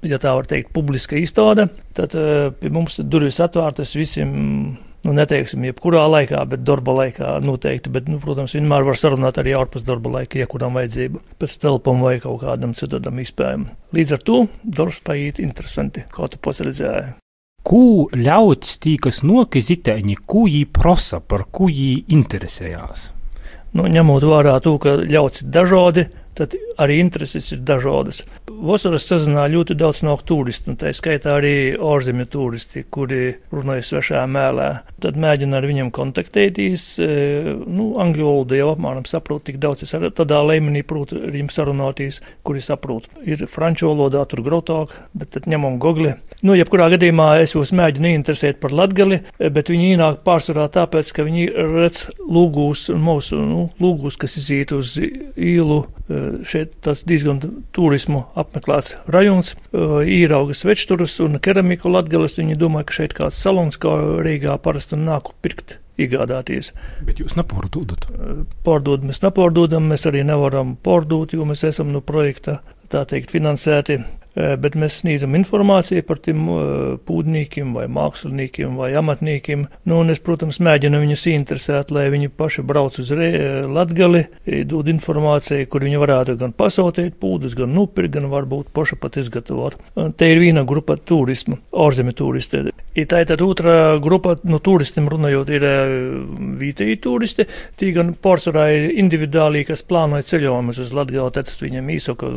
ja 0.06 0.20
tā 0.22 0.34
var 0.34 0.50
teikt, 0.50 0.74
publiska 0.76 1.18
izstāde, 1.22 1.70
tad 1.98 2.18
uh, 2.18 2.50
pie 2.58 2.74
mums 2.74 3.00
durvis 3.06 3.38
atvērtas 3.46 3.96
visiem 3.98 4.34
nu, 5.04 5.14
neteiksim, 5.16 5.66
jebkurā 5.68 6.04
laikā, 6.10 6.44
bet 6.50 6.64
darba 6.68 6.96
laikā 7.00 7.36
noteikti. 7.44 7.92
Bet, 7.94 8.08
nu, 8.12 8.20
protams, 8.24 8.56
vienmēr 8.58 8.86
var 8.88 9.00
sarunāt 9.00 9.40
arī 9.42 9.56
ārpus 9.60 9.86
darba 9.88 10.12
laika, 10.18 10.40
ja 10.42 10.50
kuram 10.50 10.78
vajadzība 10.80 11.24
pēc 11.42 11.58
telpam 11.64 12.04
vai 12.06 12.16
kaut 12.24 12.42
kādam 12.46 12.76
citam 12.78 13.20
izpējam. 13.24 13.68
Līdz 13.96 14.16
ar 14.18 14.24
to 14.30 14.46
darbs 14.64 15.02
paiet 15.06 15.42
interesanti, 15.44 16.06
kā 16.14 16.30
tu 16.32 16.40
pats 16.44 16.64
redzēji. 16.66 17.18
Ko 17.64 18.10
ļauts 18.12 18.78
tī, 18.84 18.98
kas 19.00 19.22
noka 19.24 19.62
zitēņi, 19.64 20.18
ko 20.28 20.48
jī 20.52 20.66
prosa, 20.68 21.22
par 21.24 21.46
ko 21.48 21.70
jī 21.72 22.04
interesējās? 22.12 23.12
Nu, 23.74 23.88
ņemot 23.90 24.26
vērā 24.28 24.58
to, 24.62 24.76
ka 24.84 24.98
ļauts 25.00 25.46
ir 25.46 25.54
dažādi, 25.56 26.04
tad 26.38 26.56
arī 26.82 27.00
intereses 27.04 27.52
ir 27.54 27.62
dažādas. 27.66 28.24
Vasaras 28.50 29.06
sezonā 29.10 29.46
ļoti 29.52 29.78
daudz 29.80 30.04
nāk 30.06 30.24
turistu, 30.30 30.72
un 30.72 30.80
tā 30.82 30.94
skaitā 30.96 31.38
arī 31.40 31.54
ārzemju 31.78 32.28
turisti, 32.34 32.86
kuri 32.94 33.36
runāja 33.54 33.86
svešā 33.90 34.24
mēlē. 34.30 34.70
Tad 35.04 35.20
mēģina 35.20 35.60
ar 35.60 35.68
viņiem 35.70 35.92
kontaktēties. 35.94 36.88
E, 37.04 37.10
nu, 37.68 37.92
angļu 38.02 38.28
valoda 38.28 38.60
jau 38.60 38.72
apmēram 38.74 39.08
saprot, 39.10 39.46
tik 39.48 39.60
daudz 39.64 39.86
es 39.86 39.96
ar 39.98 40.08
tādā 40.16 40.42
līmenī 40.48 40.84
prūtu 40.88 41.20
ar 41.20 41.34
viņiem 41.34 41.52
sarunāties, 41.54 42.22
kuri 42.48 42.64
saprot. 42.64 43.10
Ir 43.28 43.46
franču 43.52 43.92
valodā 43.92 44.24
tur 44.30 44.44
grūtāk, 44.46 44.94
bet 45.18 45.34
tad 45.36 45.50
ņemam 45.52 45.80
gogli. 45.84 46.16
Nu, 46.44 46.58
jebkurā 46.58 46.90
gadījumā 46.94 47.30
es 47.44 47.56
jūs 47.56 47.74
mēģinu 47.76 48.14
interesēt 48.18 48.60
par 48.64 48.74
latgali, 48.76 49.22
bet 49.40 49.72
viņi 49.72 49.94
ienāk 49.94 50.24
pārsvarā 50.28 50.68
tāpēc, 50.74 51.14
ka 51.16 51.26
viņi 51.28 51.48
redz 51.54 52.08
lūgūs, 52.20 52.90
mūsu 53.00 53.40
nu, 53.40 53.68
lūgūs, 53.84 54.18
kas 54.20 54.38
iziet 54.42 54.74
uz 54.76 54.96
īlu 55.00 55.84
e, 55.84 56.03
šeit 56.48 56.74
tas 56.84 57.04
diezgan 57.08 57.40
turismu 57.76 58.26
apmeklēts 58.40 58.98
rajons. 59.14 59.54
Īrauga 59.74 60.56
svečturus 60.58 61.20
un 61.24 61.40
keramiku 61.44 61.92
latgales. 61.94 62.38
Viņi 62.40 62.60
domā, 62.60 62.84
ka 62.88 62.98
šeit 62.98 63.16
kāds 63.18 63.40
salons, 63.40 63.80
kā 63.82 63.94
Rīgā 64.26 64.58
parasti 64.64 65.00
nāku 65.00 65.36
pirkt 65.44 65.78
iegādāties. 66.02 66.74
Bet 67.06 67.22
jūs 67.22 67.38
nepārdodat? 67.38 68.10
Pārdod 68.66 69.06
mēs 69.06 69.22
nepārdodam, 69.24 69.88
mēs 69.92 70.08
arī 70.10 70.26
nevaram 70.28 70.76
pārdot, 70.84 71.36
jo 71.38 71.46
mēs 71.48 71.64
esam 71.70 71.94
no 71.94 72.02
projekta, 72.02 72.60
tā 72.92 73.06
teikt, 73.10 73.34
finansēti 73.34 74.02
bet 74.34 74.74
mēs 74.80 75.02
sniedzam 75.04 75.36
informāciju 75.38 76.04
par 76.08 76.20
tiem 76.24 76.46
eh, 76.50 76.62
pūdniekiem 77.06 77.74
vai 77.78 77.86
māksliniekiem 77.92 78.78
vai 78.80 78.90
amatniekiem. 78.98 79.68
Nu, 79.90 80.00
un 80.02 80.14
es, 80.14 80.22
protams, 80.24 80.58
mēģinu 80.64 81.04
viņus 81.04 81.26
interesēt, 81.34 81.94
lai 81.94 82.08
viņi 82.14 82.32
paši 82.34 82.66
brauc 82.66 82.98
uz 83.02 83.12
eh, 83.14 84.64
dod 84.70 84.90
informāciju, 84.90 85.70
kur 85.70 85.86
viņi 85.86 86.02
varētu 86.02 86.38
gan 86.42 86.56
pasautīt 86.58 87.20
pūdus, 87.22 87.58
gan 87.58 87.76
nupirkt, 87.78 88.16
gan 88.18 88.30
varbūt 88.32 88.72
paši 88.74 88.98
pat 89.02 89.20
izgatavot. 89.22 89.78
Te 90.18 90.32
ir 90.32 90.42
viena 90.42 90.66
grupa 90.66 90.98
turismu, 90.98 91.60
ārzemju 91.70 92.18
turisti. 92.18 92.64
I 92.94 93.06
tā 93.10 93.24
ir 93.24 93.30
tad 93.30 93.42
otra 93.42 93.98
grupa 94.02 94.36
no 94.46 94.60
turistiem 94.62 95.08
runājot, 95.10 95.50
ir 95.54 95.64
vietēji 96.62 97.00
turisti. 97.02 97.46
Tī 97.80 97.90
gan 97.96 98.14
pārsvarā 98.22 98.68
ir 98.74 98.90
individuāli, 99.02 99.64
kas 99.66 99.86
plānoja 99.88 100.26
ceļojumus 100.30 100.82
uz 100.84 100.94
Latgali, 100.94 101.34
tad 101.34 101.50
viņiem 101.62 101.90
īsaka 101.96 102.30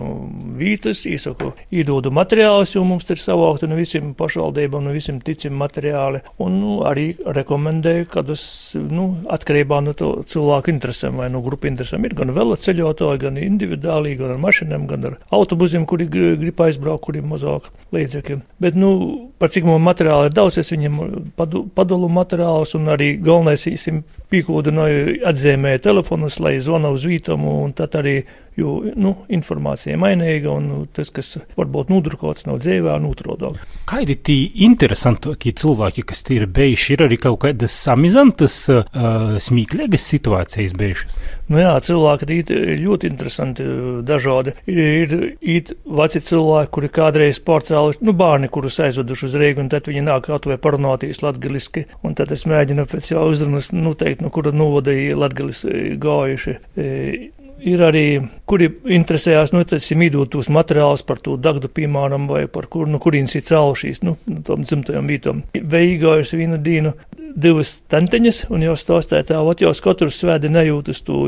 vītas, 0.57 1.05
īsaka 1.09 1.53
iedodu 1.87 2.11
materiālus, 2.11 2.75
jo 2.75 2.83
mums 2.85 3.07
ir 3.13 3.21
savākti 3.23 3.69
no 3.71 3.79
visiem 3.79 4.11
pašvaldībām, 4.19 4.85
no 4.85 4.95
visiem 4.95 5.21
ticim 5.23 5.55
materiāli. 5.61 6.23
Un 6.43 6.59
nu, 6.61 6.73
arī 6.89 7.13
rekomendēju, 7.23 8.09
ka 8.11 8.25
tas 8.27 8.43
nu, 8.75 9.09
atkarībā 9.33 9.79
no 9.85 9.95
to 9.97 10.11
cilvēku 10.27 10.73
interesēm 10.75 11.21
vai 11.23 11.31
no 11.31 11.43
grupu 11.45 11.71
interesēm 11.71 12.05
ir 12.09 12.17
gan 12.19 12.35
veloceļotāji, 12.35 13.23
gan 13.23 13.39
individuāli, 13.41 14.17
gan 14.19 14.35
ar 14.35 14.43
mašīnām, 14.43 14.89
gan 14.91 15.11
ar 15.13 15.19
autobusiem, 15.31 15.87
kuri 15.87 16.09
grib 16.11 16.63
aizbraukt, 16.67 17.05
kuriem 17.07 17.31
mazāk 17.31 17.71
līdzekļu. 17.95 18.41
Bet, 18.63 18.79
nu, 18.79 18.91
par 19.39 19.53
cik 19.55 19.69
mums 19.69 19.85
materiāli 19.87 20.31
ir 20.31 20.37
daudz, 20.37 20.59
es 20.63 20.73
viņam 20.75 20.99
padu, 21.39 21.67
padalu 21.77 22.11
materiālus 22.11 22.75
un 22.79 22.91
arī 22.97 23.15
galvenais 23.23 23.69
īsim 23.71 24.03
pīkūdināju 24.33 25.21
atzīmēju 25.31 25.85
telefonus, 25.87 26.41
lai 26.43 26.57
zvana 26.63 26.91
uz 26.95 27.07
vītumu 27.07 27.61
un 27.63 27.77
tad 27.77 27.95
arī 28.01 28.19
jo 28.57 28.79
nu, 28.97 29.13
informācija 29.33 29.99
mainīga, 30.01 30.53
un 30.57 30.87
tas, 30.97 31.11
kas 31.15 31.37
varbūt 31.59 31.76
nodrukots 31.91 32.47
nav 32.49 32.61
dzīvē, 32.65 32.97
notrodāk. 33.03 33.61
Kādi 33.87 34.17
tie 34.17 34.39
interesantākie 34.67 35.53
cilvēki, 35.57 36.07
kas 36.09 36.25
tie 36.27 36.41
ir 36.41 36.49
bijuši, 36.51 36.97
ir 36.97 37.07
arī 37.07 37.21
kaut 37.23 37.41
kādas 37.45 37.77
samizantas, 37.87 38.59
uh, 38.73 39.37
smīklīgas 39.43 40.09
situācijas 40.15 40.75
bijušas? 40.79 41.19
Nu 41.53 41.61
jā, 41.61 41.77
cilvēki 41.79 42.41
ir 42.43 42.81
ļoti 42.83 43.11
interesanti, 43.13 43.67
dažādi. 44.07 44.57
Ir, 44.71 45.15
ir 45.41 45.71
veci 45.87 46.23
cilvēki, 46.27 46.73
kuri 46.75 46.91
kādreiz 46.97 47.39
pārcēluši, 47.47 48.03
nu, 48.07 48.17
bērni, 48.19 48.51
kurus 48.51 48.81
aizveduši 48.83 49.29
uz 49.29 49.39
Rīgu, 49.39 49.63
un 49.63 49.71
tad 49.71 49.87
viņi 49.91 50.03
nāk 50.09 50.27
kaut 50.27 50.49
vai 50.51 50.59
parunāties 50.59 51.23
latgaliski, 51.23 51.87
un 52.03 52.19
tad 52.19 52.35
es 52.35 52.47
mēģinu 52.51 52.89
pēc 52.91 53.13
jau 53.13 53.29
uzrunas 53.31 53.71
noteikt, 53.77 54.25
no 54.25 54.33
kura 54.35 54.55
novadīja 54.55 55.19
latgalis 55.23 55.63
gājuši 56.03 56.59
ir 57.61 57.83
arī, 57.85 58.07
kuri 58.49 58.69
interesējās, 58.97 59.53
nu, 59.55 59.65
teiksim, 59.69 60.03
idot 60.07 60.31
tos 60.33 60.51
materiālus 60.53 61.05
par 61.07 61.21
to 61.23 61.37
dagdu, 61.41 61.71
piemēram, 61.73 62.27
vai 62.31 62.45
par 62.53 62.69
kur, 62.73 62.89
nu, 62.91 63.01
kurīns 63.03 63.37
ir 63.39 63.47
cēlušīs, 63.49 64.03
nu, 64.07 64.17
tam 64.47 64.65
dzimtajam 64.67 65.11
vītam. 65.11 65.43
Veigājas 65.57 66.35
vienu 66.37 66.59
dienu 66.63 66.95
divas 67.37 67.77
tanteņas, 67.93 68.47
un 68.53 68.65
jau 68.65 68.77
stāstīja 68.79 69.27
tā, 69.33 69.41
ot 69.45 69.61
jau 69.65 69.73
katru 69.85 70.09
svēdi 70.13 70.51
nejūt 70.53 70.91
uz 70.93 71.03
to 71.05 71.19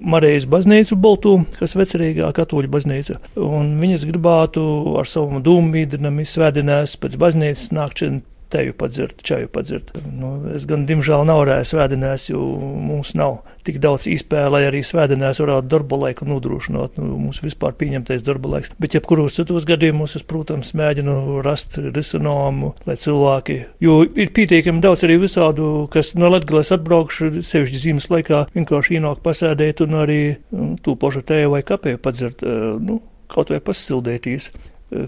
Marijas 0.00 0.48
baznīcu 0.50 0.98
Baltū, 1.00 1.38
kas 1.58 1.76
vecerīgā 1.78 2.28
katoļu 2.36 2.70
baznīca. 2.72 3.18
Un 3.40 3.74
viņas 3.80 4.04
gribētu 4.10 4.64
ar 5.00 5.08
savu 5.08 5.40
dūmu 5.44 5.72
mīdinam 5.72 6.20
izsvēdinās 6.24 6.98
pēc 7.00 7.18
baznīcas 7.20 7.72
nākšana 7.76 8.22
teju 8.54 8.74
padzert, 8.78 9.22
čaju 9.26 9.50
padzert. 9.52 9.90
Nu, 10.06 10.36
es 10.54 10.66
gan, 10.70 10.86
diemžēl, 10.88 11.26
nav 11.26 11.42
varējis 11.42 11.74
svētdienās, 11.74 12.28
jo 12.30 12.40
mums 12.60 13.14
nav 13.18 13.40
tik 13.66 13.80
daudz 13.82 14.06
izpēle, 14.10 14.52
lai 14.54 14.62
arī 14.68 14.82
svētdienās 14.84 15.40
varētu 15.42 15.70
darba 15.72 15.98
laiku 16.04 16.28
nodrošināt. 16.28 16.98
Nu, 17.00 17.16
mums 17.20 17.40
vispār 17.44 17.74
pieņemtais 17.80 18.26
darba 18.26 18.56
laiks. 18.56 18.74
Bet, 18.80 18.96
jebkuros 18.96 19.38
citos 19.38 19.66
gadījumos, 19.68 20.16
es, 20.18 20.26
protams, 20.28 20.74
mēģinu 20.78 21.40
rast 21.44 21.78
risinājumu, 21.80 22.74
lai 22.88 22.98
cilvēki, 23.00 23.58
jo 23.84 24.00
ir 24.04 24.34
pietiekami 24.36 24.84
daudz 24.84 25.06
arī 25.06 25.18
visādu, 25.24 25.70
kas 25.92 26.14
no 26.18 26.30
Latgales 26.32 26.72
atbraukšu, 26.74 27.32
sevišķi 27.46 27.82
zīmes 27.86 28.10
laikā, 28.12 28.44
vienkārši 28.54 29.00
ienāk 29.00 29.24
pasēdēt 29.24 29.82
un 29.86 29.98
arī 30.04 30.20
nu, 30.54 30.74
tū 30.84 30.96
pašu 31.00 31.24
tēju 31.26 31.56
vai 31.56 31.64
kapēju 31.66 32.02
padzert, 32.04 32.44
eh, 32.44 32.70
nu, 32.84 33.00
kaut 33.34 33.50
vai 33.50 33.62
pasildēties 33.64 34.52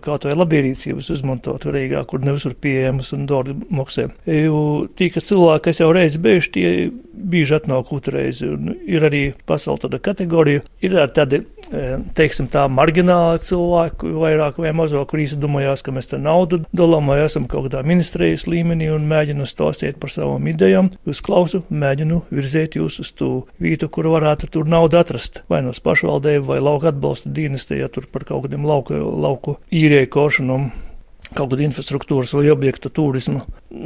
kaut 0.04 0.26
vai 0.26 0.36
labierīcības 0.36 1.10
izmantot 1.16 1.66
Rīgā, 1.66 2.02
kur 2.08 2.24
ne 2.24 2.34
visur 2.36 2.54
pieejamas 2.60 3.12
un 3.16 3.26
dārgi 3.30 3.56
maksā. 3.74 4.08
Jo 4.30 4.60
tie, 4.98 5.10
kas 5.14 5.28
cilvēki, 5.30 5.64
kas 5.68 5.82
jau 5.82 5.90
reiz 5.96 6.18
bijuši, 6.22 6.52
tie 6.56 6.70
bieži 7.16 7.56
atnāk 7.58 7.92
otrais. 7.96 8.42
Ir 8.42 9.06
arī 9.08 9.22
pasauli 9.48 9.84
tāda 9.84 10.00
kategorija. 10.02 10.62
Ir 10.84 10.96
tādi, 11.16 11.42
e, 11.70 11.84
teiksim, 12.16 12.48
tā 12.52 12.66
margināli 12.72 13.42
cilvēki, 13.46 14.12
vairāk 14.22 14.60
vai 14.62 14.74
mazāk, 14.76 15.08
kur 15.10 15.22
izdomājās, 15.22 15.84
ka 15.86 15.94
mēs 15.96 16.10
te 16.12 16.20
naudu 16.20 16.62
dalām 16.76 17.10
vai 17.12 17.22
esam 17.24 17.48
kaut 17.50 17.68
kādā 17.68 17.82
ministrijas 17.86 18.46
līmenī 18.50 18.90
un 18.94 19.08
mēģinu 19.10 19.48
stāstīt 19.48 20.00
par 20.02 20.12
savām 20.12 20.46
idejām. 20.52 20.92
Uz 21.06 21.22
klausu 21.24 21.62
mēģinu 21.70 22.22
virzēt 22.30 22.78
jūs 22.78 23.00
uz 23.02 23.12
to 23.16 23.30
vietu, 23.62 23.88
kur 23.92 24.10
varētu 24.12 24.50
tur 24.52 24.68
naudu 24.68 25.00
atrast. 25.00 25.42
Vai 25.50 25.62
no 25.64 25.74
pašvaldību 25.86 26.50
vai 26.50 26.60
lauka 26.62 26.90
atbalsta 26.92 27.30
dienestē, 27.32 27.80
ja 27.80 27.92
tur 27.92 28.08
par 28.10 28.26
kaut 28.28 28.46
kādiem 28.46 28.66
lauku, 28.66 28.96
lauku 28.96 29.58
īrēju 29.74 30.10
košanu 30.12 30.60
kaut 31.32 31.52
kādu 31.52 31.64
infrastruktūras 31.66 32.34
vai 32.36 32.48
objektu 32.52 32.90
turismu. 32.92 33.42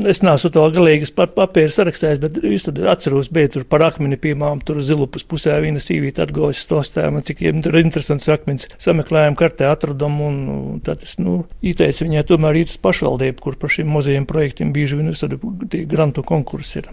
Es 0.08 0.22
neesmu 0.24 0.50
to 0.54 0.64
galīgi 0.74 1.08
papīru 1.16 1.72
sarakstījis, 1.74 2.20
bet 2.22 2.38
es 2.46 2.68
atceros, 2.68 3.30
bija 3.32 3.52
tur 3.56 3.66
par 3.68 3.84
akmeni, 3.88 4.18
piemēram, 4.20 4.62
tur 4.66 4.82
zilupus 4.84 5.26
pusē 5.28 5.56
viena 5.64 5.82
sīvīta 5.82 6.26
atgojas 6.26 6.62
stostājuma, 6.66 7.24
cik 7.26 7.42
viņiem 7.42 7.64
tur 7.66 7.76
ir 7.78 7.86
interesants 7.86 8.30
akmens. 8.32 8.68
Sameklējām 8.80 9.38
kartē, 9.40 9.70
atradam, 9.70 10.20
un 10.24 10.80
tad 10.86 11.04
es, 11.06 11.16
nu, 11.22 11.44
ieteicu 11.64 12.08
viņai 12.08 12.26
tomēr 12.28 12.62
uz 12.64 12.78
pašvaldību, 12.82 13.40
kur 13.44 13.60
par 13.60 13.72
šiem 13.72 13.90
mazajiem 13.94 14.28
projektiem 14.30 14.74
bieži 14.76 15.00
vien 15.00 15.12
visādi 15.12 15.86
grantu 15.90 16.26
konkursi 16.26 16.82
ir. 16.82 16.90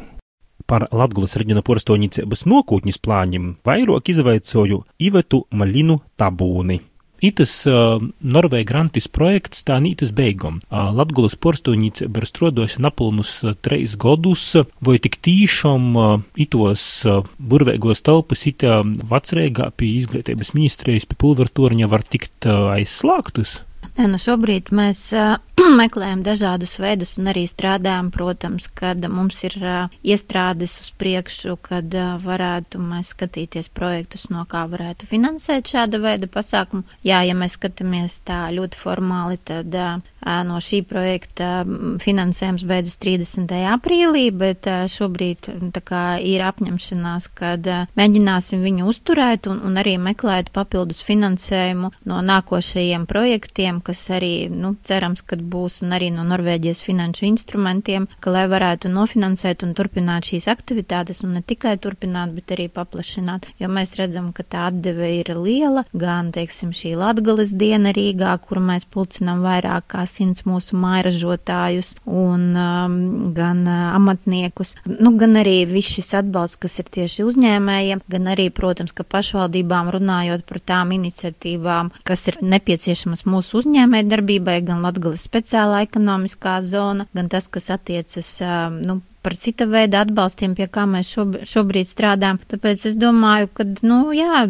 Par 0.68 0.84
Latgulas 0.92 1.38
reģiona 1.40 1.62
porstoņicības 1.64 2.42
nokūtņas 2.52 2.98
plāņiem 3.00 3.52
vairāk 3.68 4.10
izvaicoju 4.12 4.82
Ivetu 5.00 5.46
Malinu 5.56 6.02
Tabūni. 6.20 6.82
Itas 7.24 7.54
uh, 7.66 7.98
Norvēģa 8.22 8.68
grantis 8.70 9.08
projekts 9.10 9.64
tā 9.68 9.80
nītas 9.82 10.12
beigom. 10.16 10.60
Uh, 10.70 10.92
Latgulas 10.94 11.38
porstūnīca 11.40 12.10
ir 12.10 12.28
strodojusi 12.30 12.84
napilnus 12.86 13.32
uh, 13.44 13.56
treis 13.66 13.96
godus, 13.98 14.44
vai 14.86 15.00
tik 15.02 15.18
tīšām 15.26 15.88
uh, 15.98 16.10
itos 16.38 16.84
uh, 17.10 17.24
burvēgos 17.38 18.06
telpas 18.06 18.46
itā 18.50 18.84
vecrēgā 18.86 19.72
pie 19.78 19.96
izglītības 20.04 20.54
ministrijas, 20.58 21.08
pie 21.10 21.18
pulvertorņa 21.26 21.90
var 21.90 22.06
tikt 22.06 22.46
uh, 22.46 22.70
aizslāgtas? 22.76 23.62
Nu, 23.98 24.20
šobrīd 24.22 24.70
mēs 24.78 25.00
uh, 25.18 25.40
meklējam 25.82 26.20
dažādus 26.22 26.76
veidus 26.78 27.16
un 27.18 27.32
arī 27.32 27.48
strādājam, 27.50 28.12
protams, 28.14 28.68
kad 28.70 29.02
mums 29.10 29.40
ir 29.48 29.56
uh, 29.58 29.96
iestrādes 30.06 30.76
uz 30.84 30.92
priekšu, 31.02 31.56
kad 31.66 31.98
uh, 31.98 32.20
varētu 32.22 32.78
mēs 32.78 33.16
skatīties 33.16 33.72
projektus, 33.74 34.28
no 34.30 34.46
kā 34.50 34.68
varētu 34.70 35.10
finansēt 35.10 35.74
šāda 35.74 36.02
veida 36.04 36.30
pasākumu. 36.30 36.86
Jā, 37.08 37.24
ja 37.26 37.34
mēs 37.38 37.58
skatāmies 37.58 38.20
tā 38.28 38.46
ļoti 38.54 38.78
formāli, 38.78 39.42
tad 39.50 39.74
no 40.48 40.58
šī 40.64 40.82
projekta 40.88 41.62
finansējums 42.04 42.66
beidzas 42.68 42.98
30. 43.00 43.54
aprīlī, 43.72 44.26
bet 44.36 44.68
šobrīd 44.92 45.48
kā, 45.88 46.04
ir 46.20 46.44
apņemšanās, 46.44 47.30
kad 47.38 47.70
mēģināsim 47.98 48.64
viņu 48.66 48.88
uzturēt 48.92 49.48
un, 49.52 49.62
un 49.68 49.80
arī 49.80 49.96
meklēt 50.02 50.52
papildus 50.56 51.00
finansējumu 51.08 51.94
no 52.10 52.22
nākošajiem 52.26 53.08
projektiem, 53.10 53.80
kas 53.88 54.04
arī, 54.14 54.50
nu, 54.52 54.74
cerams, 54.88 55.24
kad 55.28 55.42
būs 55.42 55.82
un 55.86 55.96
arī 55.96 56.10
no 56.14 56.26
Norvēģijas 56.28 56.84
finanšu 56.84 57.28
instrumentiem, 57.30 58.08
ka 58.24 58.34
lai 58.34 58.46
varētu 58.52 58.92
nofinansēt 58.92 59.64
un 59.64 59.74
turpināt 59.78 60.28
šīs 60.30 60.50
aktivitātes 60.52 61.24
un 61.26 61.38
ne 61.38 61.44
tikai 61.46 61.78
turpināt, 61.82 62.34
bet 62.36 62.52
arī 62.56 62.68
paplašināt, 62.74 63.48
jo 63.62 63.70
mēs 63.72 63.96
redzam, 64.00 64.32
ka 64.36 64.44
tā 64.44 64.68
atdeve 64.72 65.10
ir 65.20 65.32
liela, 65.38 65.86
gan, 65.96 66.34
teiksim, 66.36 66.74
šī 66.76 66.96
Latgales 67.00 67.54
diena 67.56 67.94
Rīgā, 67.96 68.34
kur 68.44 68.62
mēs 68.64 68.88
pulcinām 68.92 69.44
vairāk 69.46 69.88
kā 69.94 70.04
simts 70.10 70.44
mūsu 70.48 70.78
mairažotājus 70.80 71.94
un 72.06 72.48
um, 72.58 72.98
gan 73.38 73.64
uh, 73.68 73.96
amatniekus, 73.96 74.76
nu, 74.90 75.14
gan 75.20 75.40
arī 75.40 75.62
viss 75.70 75.96
šis 75.98 76.14
atbalsts, 76.22 76.60
kas 76.64 76.80
ir 76.82 76.92
tieši 76.98 77.26
uzņēmējiem, 77.28 78.04
gan 78.12 78.32
arī, 78.34 78.50
protams, 78.54 78.96
ka 78.98 79.06
pašvaldībām 79.08 79.92
runājot 79.96 80.46
par 80.50 80.62
tām 80.74 80.94
iniciatīvām, 80.98 81.94
kas 82.08 82.28
ir 82.32 82.42
nepieciešamas 82.44 83.26
mūsu 83.30 83.62
uzņēmēja 83.62 83.77
darbībai, 83.86 84.62
gan 84.68 84.82
Latgales 84.82 85.26
speciālā 85.28 85.84
ekonomiskā 85.86 86.62
zona, 86.62 87.08
gan 87.14 87.30
tas, 87.30 87.48
kas 87.48 87.70
attiecas, 87.70 88.40
nu, 88.84 89.02
par 89.22 89.36
cita 89.36 89.66
veida 89.68 90.02
atbalstiem, 90.06 90.56
pie 90.56 90.68
kā 90.68 90.86
mēs 90.88 91.16
šobrīd 91.52 91.88
strādājam. 91.90 92.40
Tāpēc 92.48 92.86
es 92.88 92.96
domāju, 92.96 93.50
ka, 93.54 93.66
nu, 93.84 94.12
jā, 94.16 94.46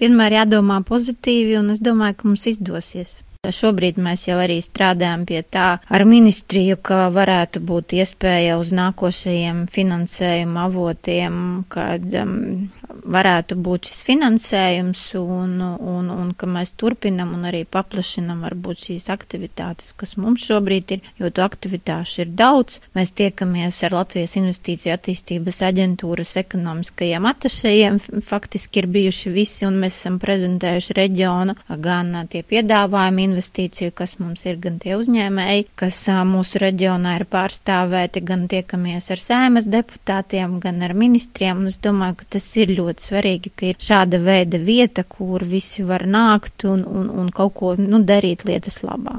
vienmēr 0.00 0.40
jādomā 0.40 0.80
pozitīvi, 0.88 1.58
un 1.60 1.74
es 1.74 1.80
domāju, 1.84 2.16
ka 2.20 2.28
mums 2.28 2.46
izdosies. 2.48 3.23
Šobrīd 3.52 3.98
mēs 4.00 4.26
jau 4.28 4.38
arī 4.40 4.60
strādājam 4.64 5.24
pie 5.28 5.42
tā 5.42 5.66
ar 5.84 6.04
ministriju, 6.08 6.78
ka 6.82 7.08
varētu 7.14 7.60
būt 7.64 7.96
iespēja 7.98 8.58
uz 8.60 8.72
nākošajiem 8.76 9.64
finansējuma 9.72 10.64
avotiem, 10.68 11.36
kad 11.72 12.04
um, 12.20 12.70
varētu 13.04 13.56
būt 13.60 13.90
šis 13.90 14.02
finansējums 14.08 15.02
un, 15.20 15.58
un, 15.60 16.10
un 16.12 16.32
ka 16.38 16.48
mēs 16.50 16.74
turpinam 16.80 17.34
un 17.36 17.48
arī 17.50 17.64
paplašinam 17.68 18.44
varbūt 18.46 18.86
šīs 18.88 19.08
aktivitātes, 19.12 19.94
kas 19.98 20.16
mums 20.20 20.44
šobrīd 20.48 20.96
ir, 20.96 21.04
jo 21.20 21.30
to 21.34 21.44
aktivitāšu 21.44 22.24
ir 22.24 22.32
daudz. 22.38 22.80
Mēs 22.96 23.14
tiekamies 23.16 23.80
ar 23.86 23.98
Latvijas 23.98 24.36
investīciju 24.40 24.94
attīstības 24.94 25.60
aģentūras 25.68 26.36
ekonomiskajiem 26.44 27.28
atašajiem, 27.30 28.00
faktiski 28.24 28.82
ir 28.82 28.90
bijuši 28.94 29.34
visi 29.34 29.68
un 29.68 29.78
mēs 29.82 29.98
esam 30.00 30.18
prezentējuši 30.22 30.98
reģionu 31.00 31.56
gan 31.84 32.14
tie 32.30 32.44
piedāvājumi 32.46 33.28
investīciju, 33.34 33.92
kas 33.98 34.16
mums 34.22 34.44
ir, 34.46 34.58
gan 34.62 34.78
tie 34.82 34.94
uzņēmēji, 34.94 35.66
kas 35.78 36.04
mūsu 36.28 36.62
reģionā 36.62 37.16
ir 37.18 37.26
pārstāvēti, 37.30 38.22
gan 38.24 38.46
tiekamies 38.50 39.10
ar 39.10 39.22
sēmas 39.22 39.68
deputātiem, 39.70 40.60
gan 40.62 40.82
ar 40.86 40.94
ministriem, 40.94 41.64
un 41.64 41.72
es 41.72 41.80
domāju, 41.82 42.20
ka 42.22 42.30
tas 42.38 42.46
ir 42.60 42.74
ļoti 42.78 43.08
svarīgi, 43.10 43.54
ka 43.54 43.70
ir 43.72 43.80
šāda 43.82 44.22
veida 44.22 44.60
vieta, 44.62 45.02
kur 45.04 45.42
visi 45.42 45.82
var 45.86 46.06
nākt 46.06 46.68
un, 46.70 46.86
un, 46.86 47.10
un 47.10 47.32
kaut 47.34 47.56
ko 47.58 47.74
nu, 47.80 48.04
darīt 48.06 48.46
lietas 48.46 48.84
labā. 48.86 49.18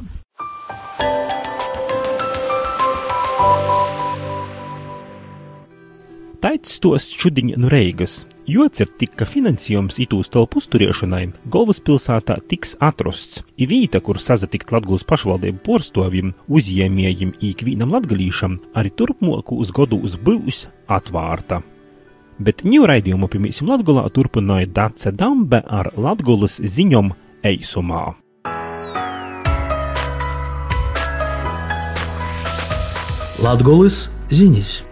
Taits 6.46 6.78
tos 6.78 7.10
šudiņa 7.18 7.58
no 7.58 7.70
Reigas, 7.74 8.20
Jocer 8.46 8.86
tika 9.02 9.26
finansējums 9.26 9.96
itūs 10.04 10.28
telpu 10.30 10.60
uzturēšanai 10.62 11.24
galvaspilsētā 11.50 12.36
tiks 12.46 12.76
atrasts. 12.78 13.42
Ir 13.58 13.72
vieta, 13.72 13.98
kur 14.06 14.20
sazatikt 14.22 14.70
Latvijas 14.70 15.02
pašvaldību 15.10 15.64
porstovim, 15.66 16.36
uzņēmējiem 16.46 17.34
īkvīnam 17.42 17.96
latgalīšam, 17.98 18.60
arī 18.78 18.94
turpmoku 18.94 19.58
uz 19.58 19.74
godu 19.74 19.98
uz 19.98 20.14
būs 20.22 20.68
atvārta. 20.86 21.64
Bet 22.38 22.62
ņū 22.62 22.86
raidījumu 22.86 23.32
pirmīsim 23.34 23.66
Latgulā 23.72 24.06
turpināja 24.14 24.70
Dace 24.70 25.10
Dambe 25.10 25.64
ar 25.66 25.90
Latgulas 25.98 26.62
ziņom 26.62 27.16
eisumā. 27.50 28.12
Latgulas 33.42 34.06
ziņas! 34.30 34.85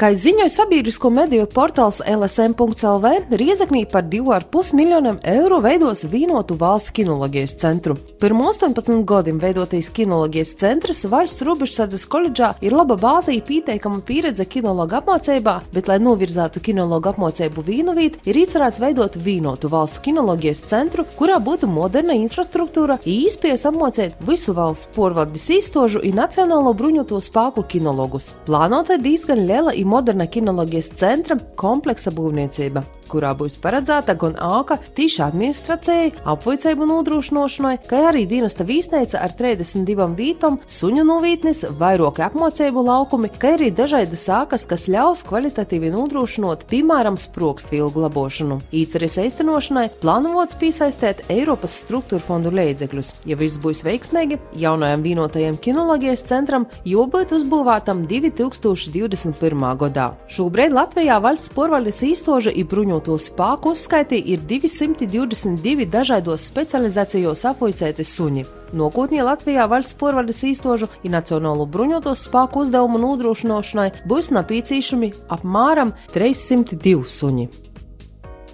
Kā 0.00 0.14
ziņoja 0.16 0.48
sabiedrisko 0.48 1.10
mediju 1.12 1.44
portāls 1.52 1.98
LSM.CLV, 2.08 3.34
Riezeknī 3.36 3.82
par 3.84 4.06
2,5 4.08 4.70
miljoniem 4.72 5.18
eiro 5.28 5.58
veidos 5.60 6.06
vienotu 6.08 6.54
valsts 6.56 6.94
kinoloģijas 6.96 7.52
centru. 7.60 7.98
Pirmo 8.22 8.46
18 8.48 9.02
gadiem 9.04 9.36
veidotais 9.42 9.90
kinoloģijas 9.92 10.54
centrs 10.62 11.04
valsts 11.12 11.44
robežsardzes 11.44 12.06
koledžā 12.08 12.48
ir 12.64 12.72
laba 12.72 12.96
bāzija 12.96 13.44
pieteikama 13.44 14.00
pieredze 14.08 14.46
kinologa 14.48 15.02
apmācībā, 15.02 15.58
bet, 15.74 15.92
lai 15.92 15.98
novirzētu 16.00 16.64
kinologu 16.64 17.12
apmācību 17.12 17.66
vīnovīt, 17.68 18.16
ir 18.24 18.40
iecerēts 18.40 18.80
veidot 18.80 19.20
vienotu 19.20 19.68
valsts 19.68 20.00
kinoloģijas 20.08 20.64
centru, 20.72 21.04
kurā 21.20 21.36
būtu 21.44 21.68
moderna 21.68 22.16
infrastruktūra, 22.22 23.02
īspējas 23.04 23.66
apmācīt 23.68 24.16
visu 24.24 24.56
valsts 24.56 24.88
porvaldes 24.96 25.44
īstožu 25.60 26.00
un 26.00 26.18
nacionālo 26.22 26.72
bruņoto 26.72 27.20
spēku 27.28 27.68
kinologus. 27.76 28.32
Plānota 28.48 28.96
diezgan 28.96 29.44
liela 29.44 29.76
moderna 29.90 30.26
kinoloģijas 30.30 30.92
centra 31.00 31.36
kompleksa 31.58 32.12
būvniecība 32.14 32.84
kurā 33.10 33.32
būs 33.36 33.58
paredzēta 33.62 34.14
gan 34.20 34.36
āka 34.40 34.78
tīša 34.96 35.26
administrācijai, 35.30 36.12
apvoicēju 36.32 36.88
nodrošināšanai, 36.90 37.74
kā 37.90 38.06
arī 38.10 38.24
dienesta 38.30 38.64
vīsneica 38.66 39.20
ar 39.24 39.34
32 39.38 40.08
vītom, 40.18 40.58
suņu 40.70 41.04
novītnes, 41.08 41.64
vairāku 41.80 42.24
apmācību 42.26 42.84
laukumi, 42.86 43.32
kā 43.40 43.54
arī 43.56 43.70
dažādas 43.74 44.26
ākas, 44.32 44.66
kas 44.70 44.86
ļaus 44.92 45.24
kvalitatīvi 45.28 45.90
nodrošinot, 45.94 46.66
piemēram, 46.70 47.18
sprokstvielu 47.20 47.90
glabāšanu. 47.94 48.60
Īceres 48.76 49.18
īstenošanai 49.24 49.88
plānots 50.02 50.58
piesaistīt 50.60 51.24
Eiropas 51.32 51.80
struktūra 51.82 52.22
fondu 52.24 52.52
līdzekļus. 52.54 53.12
Ja 53.30 53.38
viss 53.40 53.60
būs 53.62 53.82
veiksmīgi, 53.86 54.38
jaunajam 54.60 55.04
vienotajam 55.06 55.58
kinoloģijas 55.62 56.26
centram 56.30 56.68
jābūt 56.88 57.34
uzbūvētam 57.36 58.04
2021. 58.10 59.66
gadā. 59.80 60.10
Šobrīd 60.30 60.74
Latvijā 60.76 61.18
valsts 61.22 61.52
porvaldes 61.54 62.02
īstoža 62.06 62.54
ir 62.54 62.68
bruņu 62.70 62.99
apvienoto 63.00 63.16
spēku 63.18 63.72
uzskaitīja 63.72 64.34
ir 64.34 64.40
222 64.44 65.86
dažādos 65.88 66.44
specializācijos 66.50 67.44
apvoicēti 67.48 68.04
suņi. 68.04 68.44
Nākotnē 68.76 69.24
Latvijā 69.24 69.66
valsts 69.68 69.96
porvaldes 69.96 70.44
īstožu 70.44 70.88
un 71.04 71.16
nacionālo 71.16 71.66
bruņoto 71.66 72.14
spēku 72.14 72.66
uzdevumu 72.66 73.00
nodrošināšanai 73.00 74.04
būs 74.06 74.30
nepieciešami 74.36 75.12
apmēram 75.32 75.94
302 76.12 77.08
suņi. 77.08 77.69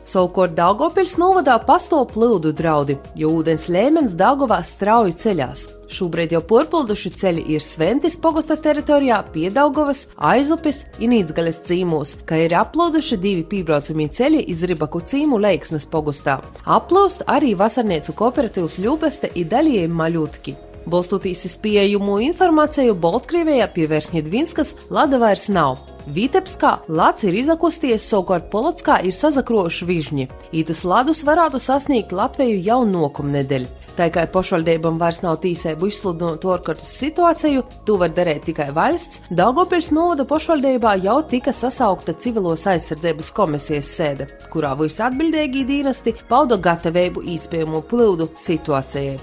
Savukārt 0.07 0.55
Daugopils 0.55 1.16
novadā 1.19 1.57
pastāv 1.66 2.05
plūdu 2.12 2.53
draudi, 2.55 2.95
jo 3.19 3.33
ūdens 3.40 3.64
līmenis 3.75 4.12
Daugavā 4.14 4.61
strauji 4.62 5.16
ceļās. 5.19 5.64
Šobrīd 5.90 6.37
jau 6.37 6.40
porpilduši 6.47 7.11
ceļi 7.19 7.42
ir 7.57 7.62
Sventis 7.62 8.14
pogosta 8.23 8.55
teritorijā, 8.55 9.19
Piedaugovas, 9.35 10.05
Aizupis 10.14 10.85
un 11.03 11.16
Īdzgaļas 11.19 11.59
cīmos, 11.66 12.14
kā 12.27 12.38
ir 12.45 12.55
aplūduši 12.59 13.19
divi 13.23 13.42
piebraucamie 13.51 14.07
ceļi 14.14 14.45
iz 14.55 14.62
Ribaku 14.71 15.03
cīmu 15.03 15.42
Leiksnes 15.42 15.88
pogostā. 15.90 16.38
Aplūst 16.79 17.27
arī 17.27 17.57
vasarniecu 17.59 18.14
kooperatīvs 18.14 18.79
Ļubeste 18.87 19.35
i 19.35 19.42
daļie 19.42 19.88
maļutki. 19.90 20.55
Balstoties 20.87 21.42
uz 21.49 21.57
pieejamu 21.59 22.20
informāciju, 22.29 22.94
Baltkrievijā 23.03 23.66
pie 23.75 23.88
Verhņedvinskas 23.90 24.77
lada 24.94 25.18
vairs 25.18 25.49
nav. 25.51 25.81
Vitebskā 26.07 26.77
Lats 26.87 27.25
ir 27.27 27.35
izakusties, 27.35 28.05
savukārt 28.07 28.46
Polockā 28.53 29.01
ir 29.03 29.14
sazakrojuši 29.14 29.88
vižņi. 29.88 30.29
Ītas 30.55 30.85
ladus 30.87 31.25
varētu 31.27 31.59
sasniegt 31.59 32.14
Latviju 32.14 32.61
jau 32.62 32.85
nokumnedēļ. 32.87 33.66
Tā 33.96 34.07
kā 34.12 34.27
pašvaldībām 34.31 34.99
vairs 35.01 35.22
nav 35.25 35.38
tīsēbu 35.42 35.88
izsludinot 35.88 36.44
ārkārtas 36.44 36.90
situāciju, 37.01 37.64
to 37.88 37.96
var 37.99 38.12
darīt 38.14 38.44
tikai 38.46 38.68
valsts, 38.77 39.22
Daugopils 39.33 39.88
novada 39.96 40.27
pašvaldībā 40.29 40.99
jau 41.03 41.16
tika 41.27 41.55
sasaukta 41.57 42.14
civilos 42.14 42.68
aizsardzības 42.70 43.33
komisijas 43.35 43.94
sēde, 43.96 44.29
kurā 44.53 44.77
visi 44.79 45.01
atbildīgie 45.03 45.64
dienesti 45.66 46.14
pauda 46.29 46.61
gatavību 46.61 47.25
īspējamo 47.35 47.83
plūdu 47.88 48.31
situācijai. 48.37 49.16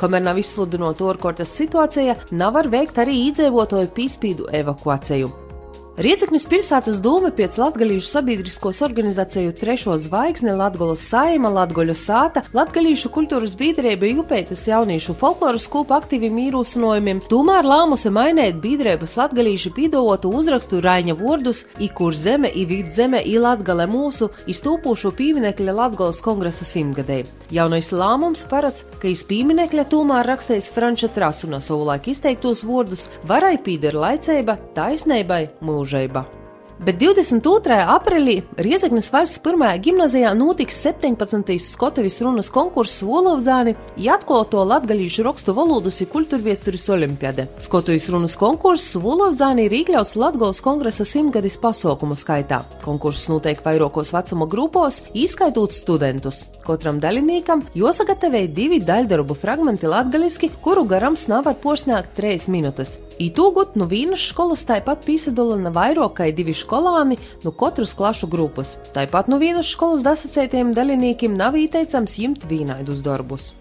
Kamēr 0.00 0.22
nav 0.24 0.38
izsludinota 0.40 1.10
ārkārtas 1.12 1.52
situācija, 1.60 2.16
nav 2.32 2.56
var 2.56 2.70
veikt 2.72 3.02
arī 3.02 3.18
iedzīvotāju 3.26 3.92
pīspīdu 3.98 4.48
evakuāciju. 4.62 5.49
Riezeknis 5.98 6.44
pilsētas 6.46 7.00
doma 7.02 7.32
pēc 7.34 7.56
latgalīšu 7.58 8.06
sabiedriskos 8.06 8.78
organizāciju 8.86 9.50
trešo 9.58 9.96
zvaigzni 9.98 10.52
Latgolas 10.54 11.00
saima, 11.02 11.50
Latgoļu 11.50 11.96
sāta, 11.98 12.44
latgalīšu 12.54 13.10
kultūras 13.12 13.56
biedrība 13.58 14.06
Jupētas 14.06 14.62
jauniešu 14.68 15.16
folkloras 15.18 15.66
kūpa 15.68 15.98
aktīviem 15.98 16.38
īrūsinojumiem, 16.46 17.20
tomēr 17.28 17.66
lāmusi 17.66 18.12
mainēt 18.14 18.60
biedrības 18.62 19.16
latgalīšu 19.18 19.72
pīdovotu 19.76 20.30
uzrakstu 20.38 20.78
Raiņa 20.84 21.16
vordus, 21.18 21.64
i 21.82 21.90
kur 21.90 22.14
zeme, 22.14 22.48
i 22.48 22.64
vid 22.70 22.94
zeme, 22.94 23.20
i 23.26 23.34
latgale 23.42 23.88
mūsu, 23.90 24.30
iztūpošo 24.48 25.10
pīminekļa 25.18 25.74
Latgolas 25.74 26.22
kongresa 26.24 26.64
simtgadē. 26.70 27.24
Jaunais 27.50 27.90
lāmums 27.90 28.46
paredz, 28.48 28.86
ka 29.02 29.10
iz 29.10 29.26
pīminekļa 29.26 29.88
tomēr 29.90 30.32
rakstējis 30.32 30.70
Franča 30.70 31.10
Trasuna 31.12 31.60
savulaik 31.60 32.08
izteiktos 32.14 32.62
vordus, 32.64 33.08
varai 33.26 33.56
pīder 33.58 33.98
laicība, 33.98 34.56
taisnībai, 34.78 35.42
mūžībai 35.58 35.79
Žejba. 35.84 36.39
Bet 36.80 36.96
22. 36.96 37.74
aprīlī 37.92 38.38
Riezeknas 38.56 39.10
valsts 39.12 39.42
pirmajā 39.44 39.74
gimnazijā 39.84 40.30
notiks 40.32 40.78
17. 40.80 41.50
Skotavijas 41.60 42.14
runas 42.24 42.48
konkurss 42.54 43.02
Volovzāni, 43.04 43.74
jāatklāto 44.00 44.62
latgaļīšu 44.64 45.26
rakstu 45.26 45.52
valodas 45.52 46.00
un 46.00 46.08
kultūrviesturis 46.14 46.86
olimpiade. 46.94 47.50
Skotavijas 47.60 48.08
runas 48.14 48.38
konkurss 48.40 48.96
Volovzāni 48.96 49.66
ir 49.68 49.76
iekļauts 49.76 50.14
Latgales 50.22 50.62
kongresa 50.64 51.04
simtgadis 51.04 51.60
pasaukumu 51.60 52.16
skaitā. 52.16 52.62
Konkurss 52.80 53.28
notiek 53.28 53.60
vairākos 53.60 54.14
vecuma 54.16 54.48
grupos, 54.48 55.02
izskaitot 55.12 55.76
studentus. 55.76 56.46
Katram 56.64 56.96
dalībniekam 57.02 57.66
jāsagatavoja 57.76 58.48
divi 58.56 58.80
daļdarbu 58.84 59.36
fragmenti 59.36 59.88
latgaļiski, 59.90 60.52
kuru 60.64 60.86
garams 60.88 61.26
nav 61.28 61.44
var 61.48 61.60
posniegt 61.60 62.16
3 62.16 62.48
minūtes. 62.52 62.96
Itūgut 63.20 63.74
no 63.76 63.84
vienas 63.90 64.22
skolas 64.30 64.62
tāpat 64.68 65.02
piesadalina 65.04 65.72
vairāk 65.74 66.14
kā 66.20 66.28
divi 66.32 66.54
skolāni 66.70 67.18
no 67.44 67.50
katras 67.50 67.94
klašu 67.98 68.30
grupas. 68.30 68.78
Tāpat 68.94 69.30
no 69.30 69.40
vienas 69.42 69.70
skolas 69.70 70.04
dasacētiem 70.06 70.74
dalībniekiem 70.76 71.34
nav 71.34 71.58
ieteicams 71.58 72.18
ņemt 72.20 72.46
vienādus 72.50 73.02
darbus. 73.02 73.54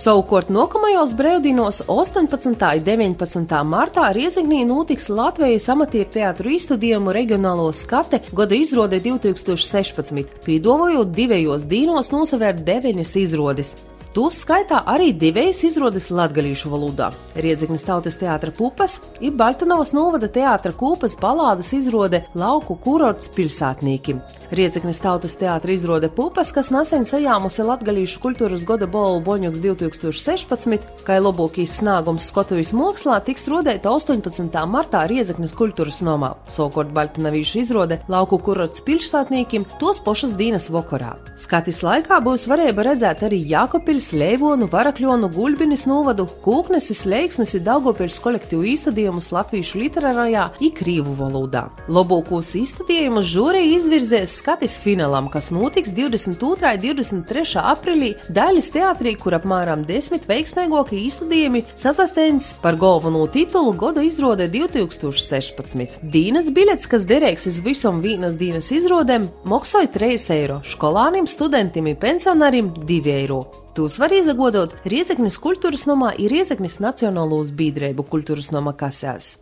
Savukārt 0.00 0.48
nākamajos 0.54 1.12
brīvdienos, 1.18 1.82
18. 1.90 2.46
un 2.48 2.54
19. 2.56 3.56
martā 3.66 4.06
Riezignī 4.14 4.62
notiks 4.64 5.10
Latvijas 5.10 5.66
amatieru 5.68 6.08
teātru 6.14 6.54
izstudējumu 6.54 7.12
reģionālo 7.12 7.68
skate 7.74 8.22
gada 8.32 8.56
izrāde 8.56 9.02
2016, 9.02 10.40
piedāvājot 10.46 11.12
divējos 11.18 11.66
dīnos 11.68 12.14
nosavērt 12.14 12.64
deviņas 12.70 13.16
izrādes. 13.26 13.74
Tūs 14.10 14.40
skaitā 14.42 14.80
arī 14.90 15.12
divas 15.14 15.60
izrādes 15.62 16.08
latviešu 16.10 16.72
valodā- 16.72 17.12
Rieziknis 17.44 17.84
tautas 17.86 18.16
teātra 18.18 18.50
pupas 18.50 18.98
ir 19.20 19.30
Baltanovas 19.30 19.92
novada 19.94 20.26
teātra 20.26 20.72
kūpas 20.74 21.14
balādas 21.14 21.70
izrāde 21.72 22.24
Lauku 22.34 22.74
kurorts 22.74 23.30
pilsētniekiem. 23.30 24.18
Rieziknis 24.50 24.98
tautas 24.98 25.36
teātra 25.36 25.70
izrāde 25.70 26.08
pupas, 26.10 26.50
kas 26.50 26.70
nesen 26.70 27.04
sajāmusi 27.06 27.62
latviešu 27.62 28.18
kultūras 28.18 28.64
goda 28.66 28.88
bolu 28.90 29.20
Boņuks 29.20 29.60
2016, 29.62 30.80
kā 31.06 31.20
labākais 31.22 31.78
snāgums 31.78 32.26
Skotuvijas 32.26 32.72
mākslā, 32.74 33.20
tiks 33.22 33.46
rodēta 33.46 33.94
18. 33.94 34.66
martā 34.66 35.06
Rieziknis 35.06 35.54
kultūras 35.54 36.02
nomā. 36.02 36.34
Sokort 36.48 36.90
Baltanovīšu 36.90 37.62
izrāde 37.62 38.00
Lauku 38.08 38.38
kurorts 38.42 38.82
pilsētniekiem 38.82 39.64
tos 39.78 40.00
pašas 40.00 40.34
dienas 40.34 40.68
vakarā. 40.68 41.14
Skatis 41.36 41.84
laikā 41.86 42.18
būs 42.20 42.48
varēja 42.50 42.74
redzēt 42.74 43.22
arī 43.22 43.38
Jākopils 43.46 43.99
Daugopils, 44.00 44.12
Leivonu, 44.16 44.66
Varakļonu, 44.70 45.28
Gulbinis 45.34 45.82
novadu, 45.84 46.24
Kūknesis, 46.40 47.02
Leiksnesis, 47.04 47.60
Daugopils 47.60 48.16
kolektīvu 48.22 48.64
izstudējumus 48.72 49.28
latviešu 49.28 49.76
literārajā 49.82 50.44
un 50.56 50.72
krīvu 50.72 51.12
valodā. 51.18 51.66
Lobūkos 51.88 52.54
izstudējumus 52.56 53.28
žūrija 53.28 53.76
izvirzēs 53.76 54.38
skatis 54.40 54.78
finālam, 54.80 55.28
kas 55.28 55.50
notiks 55.52 55.92
22. 55.92 56.72
un 56.72 56.80
23. 57.28 57.44
aprīlī 57.60 58.14
Daļas 58.32 58.72
teātrī, 58.72 59.14
kur 59.20 59.36
apmēram 59.36 59.84
desmit 59.84 60.24
veiksmīgākie 60.30 61.02
izstudējumi 61.04 61.66
sasascēns 61.74 62.54
par 62.64 62.80
galveno 62.80 63.26
titulu 63.28 63.76
goda 63.76 64.00
izrāde 64.06 64.48
2016. 64.48 66.00
Dīnas 66.00 66.48
biļets, 66.56 66.88
kas 66.88 67.04
derēks 67.04 67.50
uz 67.52 67.60
visam 67.66 68.00
vienas 68.00 68.40
dienas 68.40 68.72
izrādēm, 68.72 69.28
maksāja 69.44 69.92
3 70.00 70.30
eiro, 70.40 70.62
skolāniem, 70.64 71.28
studentiem 71.28 71.92
un 71.92 72.00
pensionāriem 72.00 72.72
2 72.80 73.18
eiro. 73.20 73.44
Tos 73.74 74.00
var 74.02 74.10
izagodot 74.10 74.72
Riezeknis 74.90 75.36
kultūras 75.38 75.84
nomā 75.86 76.10
ir 76.18 76.32
Riezeknis 76.34 76.80
Nacionālos 76.82 77.52
biedrību 77.54 78.02
kultūras 78.10 78.50
noma 78.50 78.72
kasēs. 78.74 79.36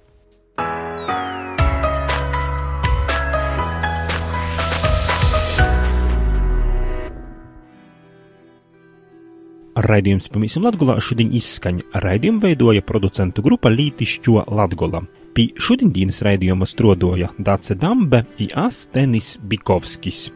Raidījums 9.89 10.27
pavisam 10.29 10.67
Latvijā 10.67 10.99
šodien 11.01 11.33
izskaņa. 11.39 11.87
Raidījumu 12.05 12.43
veidoja 12.45 12.85
producentu 12.85 13.45
grupa 13.47 13.73
Lītišķo 13.73 14.45
Latgola. 14.53 15.05
Pie 15.33 15.55
šodienas 15.57 16.21
raidījuma 16.27 16.67
strodoja 16.69 17.31
Dāce 17.39 17.79
Dambe 17.79 18.27
un 18.43 18.55
Astenis 18.67 19.37
Bikovskis. 19.41 20.27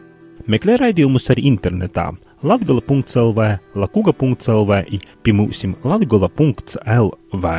Meklē 0.49 0.79
raidījumus 0.81 1.29
arī 1.29 1.45
internetā 1.51 2.09
latgala.lv, 2.43 3.47
lakuga.lv 3.75 4.81
un 4.83 5.05
pie 5.23 5.35
mūsim 5.35 5.75
latgala.lv. 5.83 7.55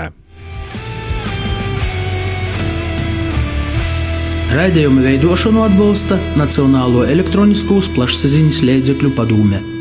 Raidījuma 4.55 5.03
veidošanu 5.03 5.65
atbalsta 5.67 6.21
Nacionālo 6.39 7.03
elektroniskos 7.11 7.91
plašsaziņas 7.97 8.63
līdzekļu 8.69 9.17
padome. 9.17 9.74